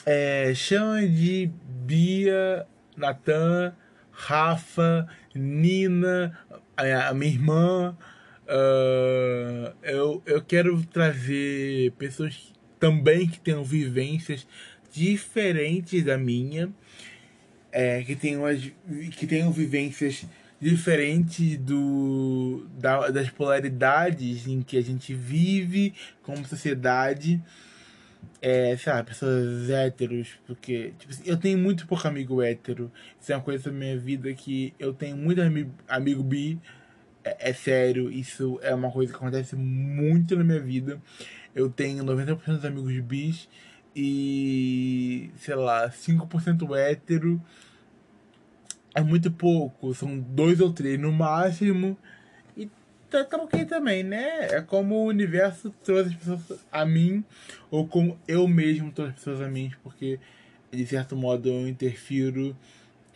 [0.05, 1.49] É, chama de
[1.87, 2.67] Bia,
[2.97, 3.73] Natan,
[4.11, 6.37] Rafa, Nina,
[6.77, 7.97] a, minha irmã.
[8.45, 14.47] Uh, eu, eu quero trazer pessoas também que tenham vivências
[14.93, 16.71] diferentes da minha,
[17.73, 18.43] é, que, tenham,
[19.11, 20.27] que tenham vivências
[20.61, 27.43] diferentes do, da, das polaridades em que a gente vive como sociedade.
[28.41, 32.91] É, sei lá, pessoas héteros, porque tipo, assim, eu tenho muito pouco amigo hétero.
[33.21, 36.61] Isso é uma coisa da minha vida que eu tenho muito amigo, amigo bi.
[37.25, 41.01] É, é sério, isso é uma coisa que acontece muito na minha vida.
[41.55, 43.49] Eu tenho 90% dos amigos bis
[43.95, 47.41] e, sei lá, 5% hétero.
[48.95, 51.97] É muito pouco, são dois ou três no máximo.
[52.57, 52.69] E
[53.09, 54.49] tá, tá ok também, né?
[54.51, 57.25] É como o universo trouxe as pessoas a mim,
[57.71, 60.21] ou como eu mesmo trouxe as pessoas a mim, porque
[60.71, 62.57] de certo modo eu interfiro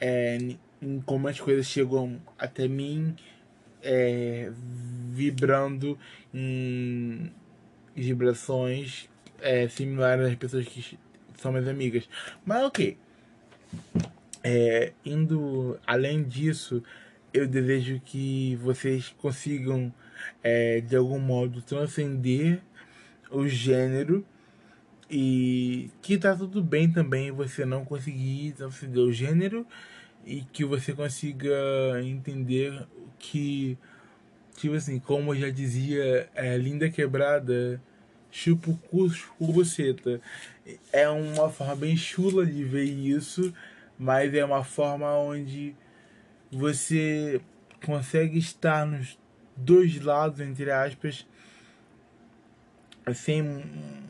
[0.01, 0.39] é,
[0.81, 3.15] em como as coisas chegam até mim,
[3.83, 4.51] é,
[5.13, 5.99] vibrando
[6.33, 7.33] em
[7.95, 9.09] vibrações
[9.41, 10.99] é, similares às pessoas que
[11.37, 12.09] são minhas amigas.
[12.45, 12.97] Mas ok.
[14.43, 16.83] É, indo além disso,
[17.33, 19.93] eu desejo que vocês consigam
[20.43, 22.61] é, de algum modo transcender
[23.31, 24.25] o gênero
[25.11, 29.67] e que tá tudo bem também você não conseguir transcender o gênero
[30.25, 31.55] e que você consiga
[32.03, 32.87] entender
[33.19, 33.77] que
[34.57, 37.81] Tipo assim, como eu já dizia, é, Linda Quebrada,
[38.37, 40.21] chupa o cu, chupa buceta.
[40.93, 43.53] É uma forma bem chula de ver isso,
[43.99, 45.75] mas é uma forma onde
[46.53, 47.41] você
[47.85, 49.19] consegue estar nos
[49.57, 51.27] dois lados, entre aspas,
[53.15, 53.43] sem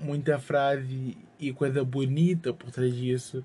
[0.02, 3.44] muita frase e coisa bonita por trás disso.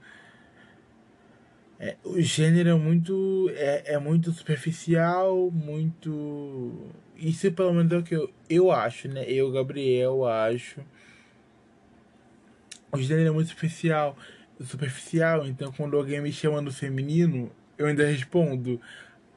[1.83, 6.91] É, o gênero é muito, é, é muito superficial, muito.
[7.17, 9.25] Isso pelo menos é o que eu, eu acho, né?
[9.27, 10.79] Eu, Gabriel, acho.
[12.91, 14.15] o gênero é muito superficial,
[14.63, 18.79] superficial, então quando alguém me chama no feminino, eu ainda respondo.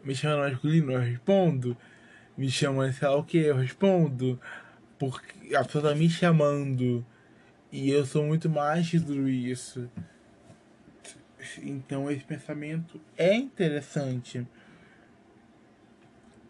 [0.04, 1.74] Me chama no masculino, eu respondo.
[2.36, 4.38] Me chama sei lá o que, eu respondo.
[4.98, 7.06] Porque a pessoa tá me chamando.
[7.72, 9.88] E eu sou muito mais de tudo isso.
[11.62, 14.46] Então esse pensamento é interessante.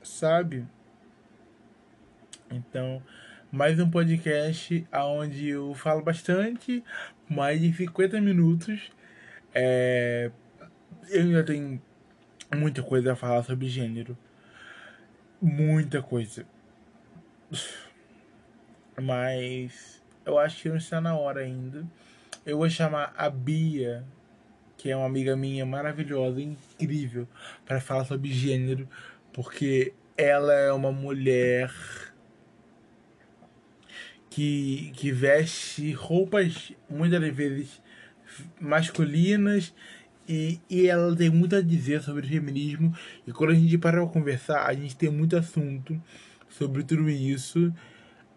[0.02, 0.66] Sabe?
[2.50, 3.02] Então,
[3.50, 6.84] mais um podcast onde eu falo bastante,
[7.28, 8.90] mais de 50 minutos.
[9.54, 10.30] É,
[11.08, 11.80] eu ainda tenho
[12.54, 14.16] muita coisa a falar sobre gênero.
[15.40, 16.46] Muita coisa.
[19.00, 21.84] Mas eu acho que não está na hora ainda.
[22.44, 24.04] Eu vou chamar a Bia,
[24.84, 27.26] que é uma amiga minha maravilhosa, incrível,
[27.64, 28.86] para falar sobre gênero,
[29.32, 31.72] porque ela é uma mulher
[34.28, 37.80] que, que veste roupas muitas vezes
[38.60, 39.72] masculinas
[40.28, 42.94] e, e ela tem muito a dizer sobre feminismo.
[43.26, 45.98] E quando a gente para pra conversar, a gente tem muito assunto
[46.46, 47.72] sobre tudo isso.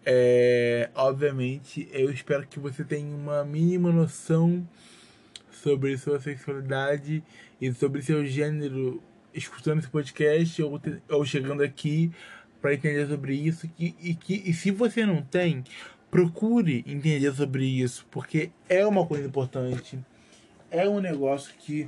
[0.02, 4.66] É, obviamente, eu espero que você tenha uma mínima noção
[5.58, 7.22] sobre sua sexualidade
[7.60, 9.02] e sobre seu gênero
[9.34, 10.80] escutando esse podcast ou,
[11.10, 12.10] ou chegando aqui
[12.60, 15.62] para entender sobre isso que, e que e se você não tem,
[16.10, 19.98] procure entender sobre isso, porque é uma coisa importante.
[20.70, 21.86] É um negócio que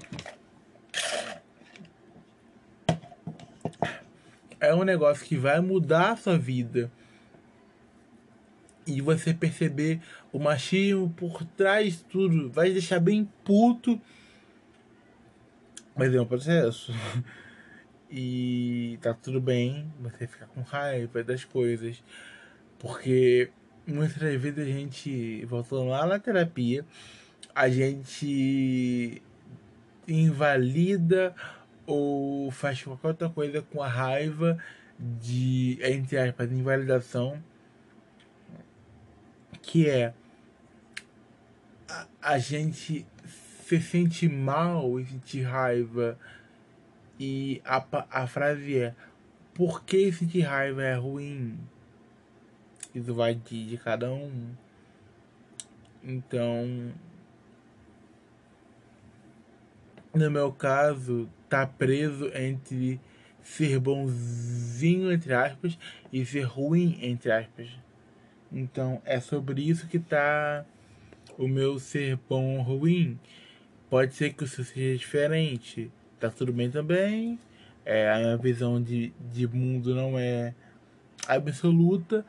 [4.58, 6.90] é um negócio que vai mudar a sua vida.
[8.90, 10.00] E você perceber
[10.32, 14.00] o machismo por trás de tudo, vai deixar bem puto.
[15.96, 16.92] Mas é um processo.
[18.12, 22.02] E tá tudo bem você ficar com raiva das coisas.
[22.76, 23.52] Porque
[23.86, 26.84] muitas vezes a gente, voltando lá na terapia,
[27.54, 29.22] a gente
[30.08, 31.32] invalida
[31.86, 34.58] ou faz qualquer outra coisa com a raiva
[34.98, 37.42] de, entre aspas, invalidação,
[39.62, 40.14] que é
[41.88, 43.06] a, a gente
[43.66, 46.18] se sente mal e sentir raiva
[47.22, 48.94] e a, a frase é:
[49.52, 51.58] Por que sentir raiva é ruim?
[52.94, 54.52] Isso vai de, de cada um.
[56.02, 56.92] Então,
[60.14, 62.98] no meu caso, tá preso entre
[63.42, 65.78] ser bonzinho, entre aspas,
[66.10, 67.68] e ser ruim, entre aspas.
[68.52, 70.64] Então, é sobre isso que tá
[71.38, 73.18] o meu ser bom ou ruim.
[73.88, 75.90] Pode ser que o seu seja diferente
[76.20, 77.38] tá tudo bem também.
[77.84, 80.54] É, a minha visão de, de mundo não é
[81.26, 82.24] absoluta.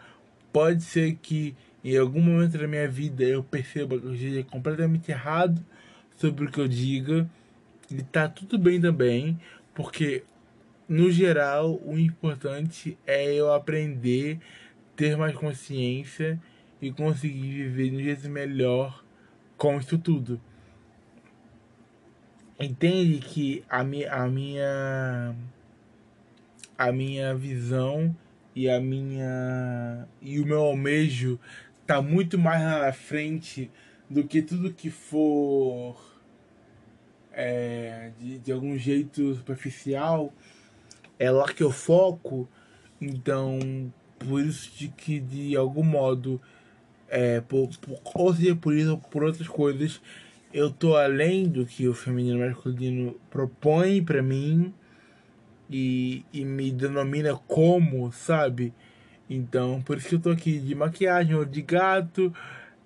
[0.51, 1.53] Pode ser que
[1.83, 5.63] em algum momento da minha vida eu perceba que eu esteja completamente errado
[6.15, 7.29] sobre o que eu diga.
[7.89, 9.37] E tá tudo bem também,
[9.75, 10.23] porque
[10.87, 14.39] no geral o importante é eu aprender,
[14.95, 16.39] ter mais consciência
[16.81, 19.03] e conseguir viver um melhor
[19.57, 20.39] com isso tudo.
[22.59, 25.35] Entende que a minha, a minha
[26.77, 28.15] a minha visão
[28.55, 31.39] e a minha e o meu almejo
[31.85, 33.69] tá muito mais na frente
[34.09, 35.95] do que tudo que for
[37.31, 40.33] é, de, de algum jeito superficial.
[41.19, 42.49] É lá que eu foco.
[42.99, 43.91] Então
[44.25, 46.41] por isso de que de algum modo
[47.07, 50.01] é, por, por, ou seja por isso por outras coisas
[50.53, 54.73] eu tô além do que o feminino masculino propõe para mim
[55.69, 58.73] e, e me denomina como, sabe?
[59.29, 62.33] Então, por isso que eu tô aqui de maquiagem ou de gato,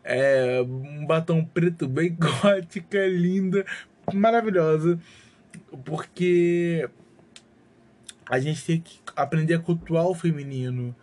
[0.03, 2.13] é, um batom preto bem
[2.43, 3.65] gótica, linda,
[4.13, 4.99] maravilhosa,
[5.83, 6.87] porque
[8.29, 10.95] a gente tem que aprender a cultuar o feminino.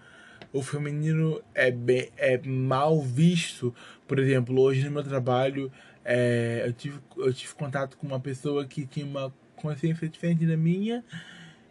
[0.52, 3.74] O feminino é, bem, é mal visto.
[4.06, 5.72] Por exemplo, hoje no meu trabalho
[6.04, 10.56] é, eu, tive, eu tive contato com uma pessoa que tinha uma consciência diferente da
[10.56, 11.04] minha,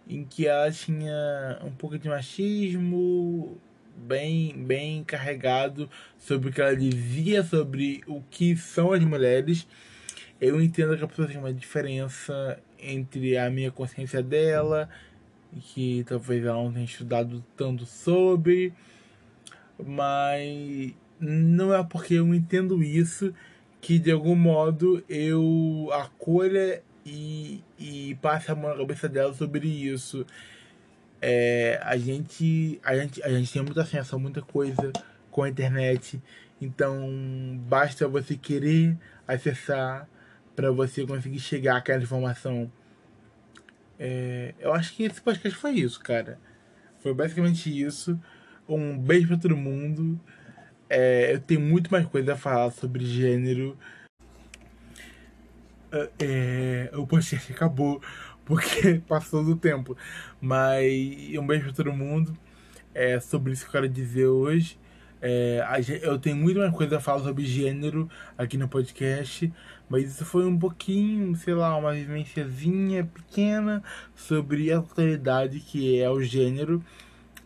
[0.07, 3.57] em que ela tinha um pouco de machismo
[3.95, 9.67] bem, bem carregado sobre o que ela dizia sobre o que são as mulheres.
[10.39, 14.89] Eu entendo que a pessoa tem uma diferença entre a minha consciência dela,
[15.59, 18.73] que talvez ela não tenha estudado tanto sobre,
[19.83, 23.33] mas não é porque eu entendo isso
[23.81, 29.67] que de algum modo eu acolha e, e passe a mão na cabeça dela sobre
[29.67, 30.25] isso.
[31.21, 34.91] É, a gente a gente a gente tem muita acesso a muita coisa
[35.29, 36.21] com a internet
[36.61, 38.97] Então, basta você querer
[39.27, 40.07] acessar
[40.55, 42.71] para você conseguir chegar àquela informação.
[44.03, 46.39] É, eu acho que esse podcast foi isso, cara.
[47.03, 48.19] Foi basicamente isso.
[48.67, 50.19] Um beijo pra todo mundo.
[50.89, 53.77] É, eu tenho muito mais coisa a falar sobre gênero.
[55.91, 58.01] É, é o podcast acabou
[58.43, 59.95] porque passou do tempo.
[60.41, 60.91] Mas
[61.37, 62.35] um beijo pra todo mundo.
[62.95, 64.79] É sobre isso que eu quero dizer hoje.
[65.21, 65.63] É,
[66.01, 69.53] eu tenho muito mais coisa a falar sobre gênero aqui no podcast,
[69.91, 73.83] mas isso foi um pouquinho, sei lá, uma vivenciazinha pequena
[74.15, 76.81] sobre a totalidade que é o gênero.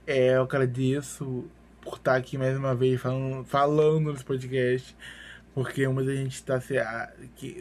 [0.05, 1.45] É, eu agradeço
[1.81, 4.95] por estar aqui mais uma vez falando, falando nesse podcast,
[5.55, 6.61] porque muita gente está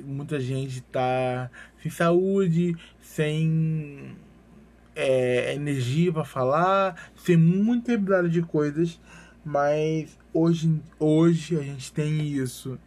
[0.05, 4.15] muita gente tá sem saúde, sem
[4.95, 9.01] é, energia para falar, sem muita habilidade de coisas.
[9.43, 12.79] Mas hoje, hoje a gente tem isso.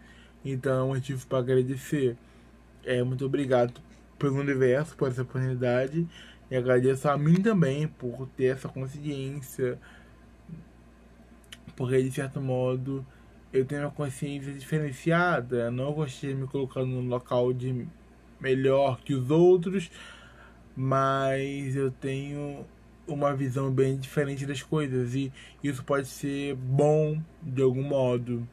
[0.51, 2.15] Então é um motivo para agradecer.
[2.85, 3.81] É, muito obrigado
[4.17, 6.07] pelo universo, por essa oportunidade.
[6.49, 9.77] E agradeço a mim também por ter essa consciência.
[11.75, 13.05] Porque de certo modo
[13.51, 15.69] eu tenho uma consciência diferenciada.
[15.69, 17.85] Não gostei de me colocar no local de
[18.39, 19.91] melhor que os outros.
[20.75, 22.65] Mas eu tenho
[23.07, 25.31] uma visão bem diferente das coisas e
[25.63, 28.47] isso pode ser bom de algum modo.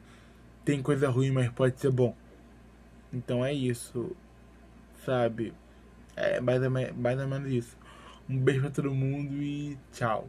[0.65, 2.15] Tem coisa ruim, mas pode ser bom.
[3.13, 4.15] Então é isso,
[5.05, 5.53] sabe?
[6.15, 6.69] É mais ou,
[7.27, 7.77] menos isso.
[8.27, 10.27] Um beijo pra todo mundo e tchau.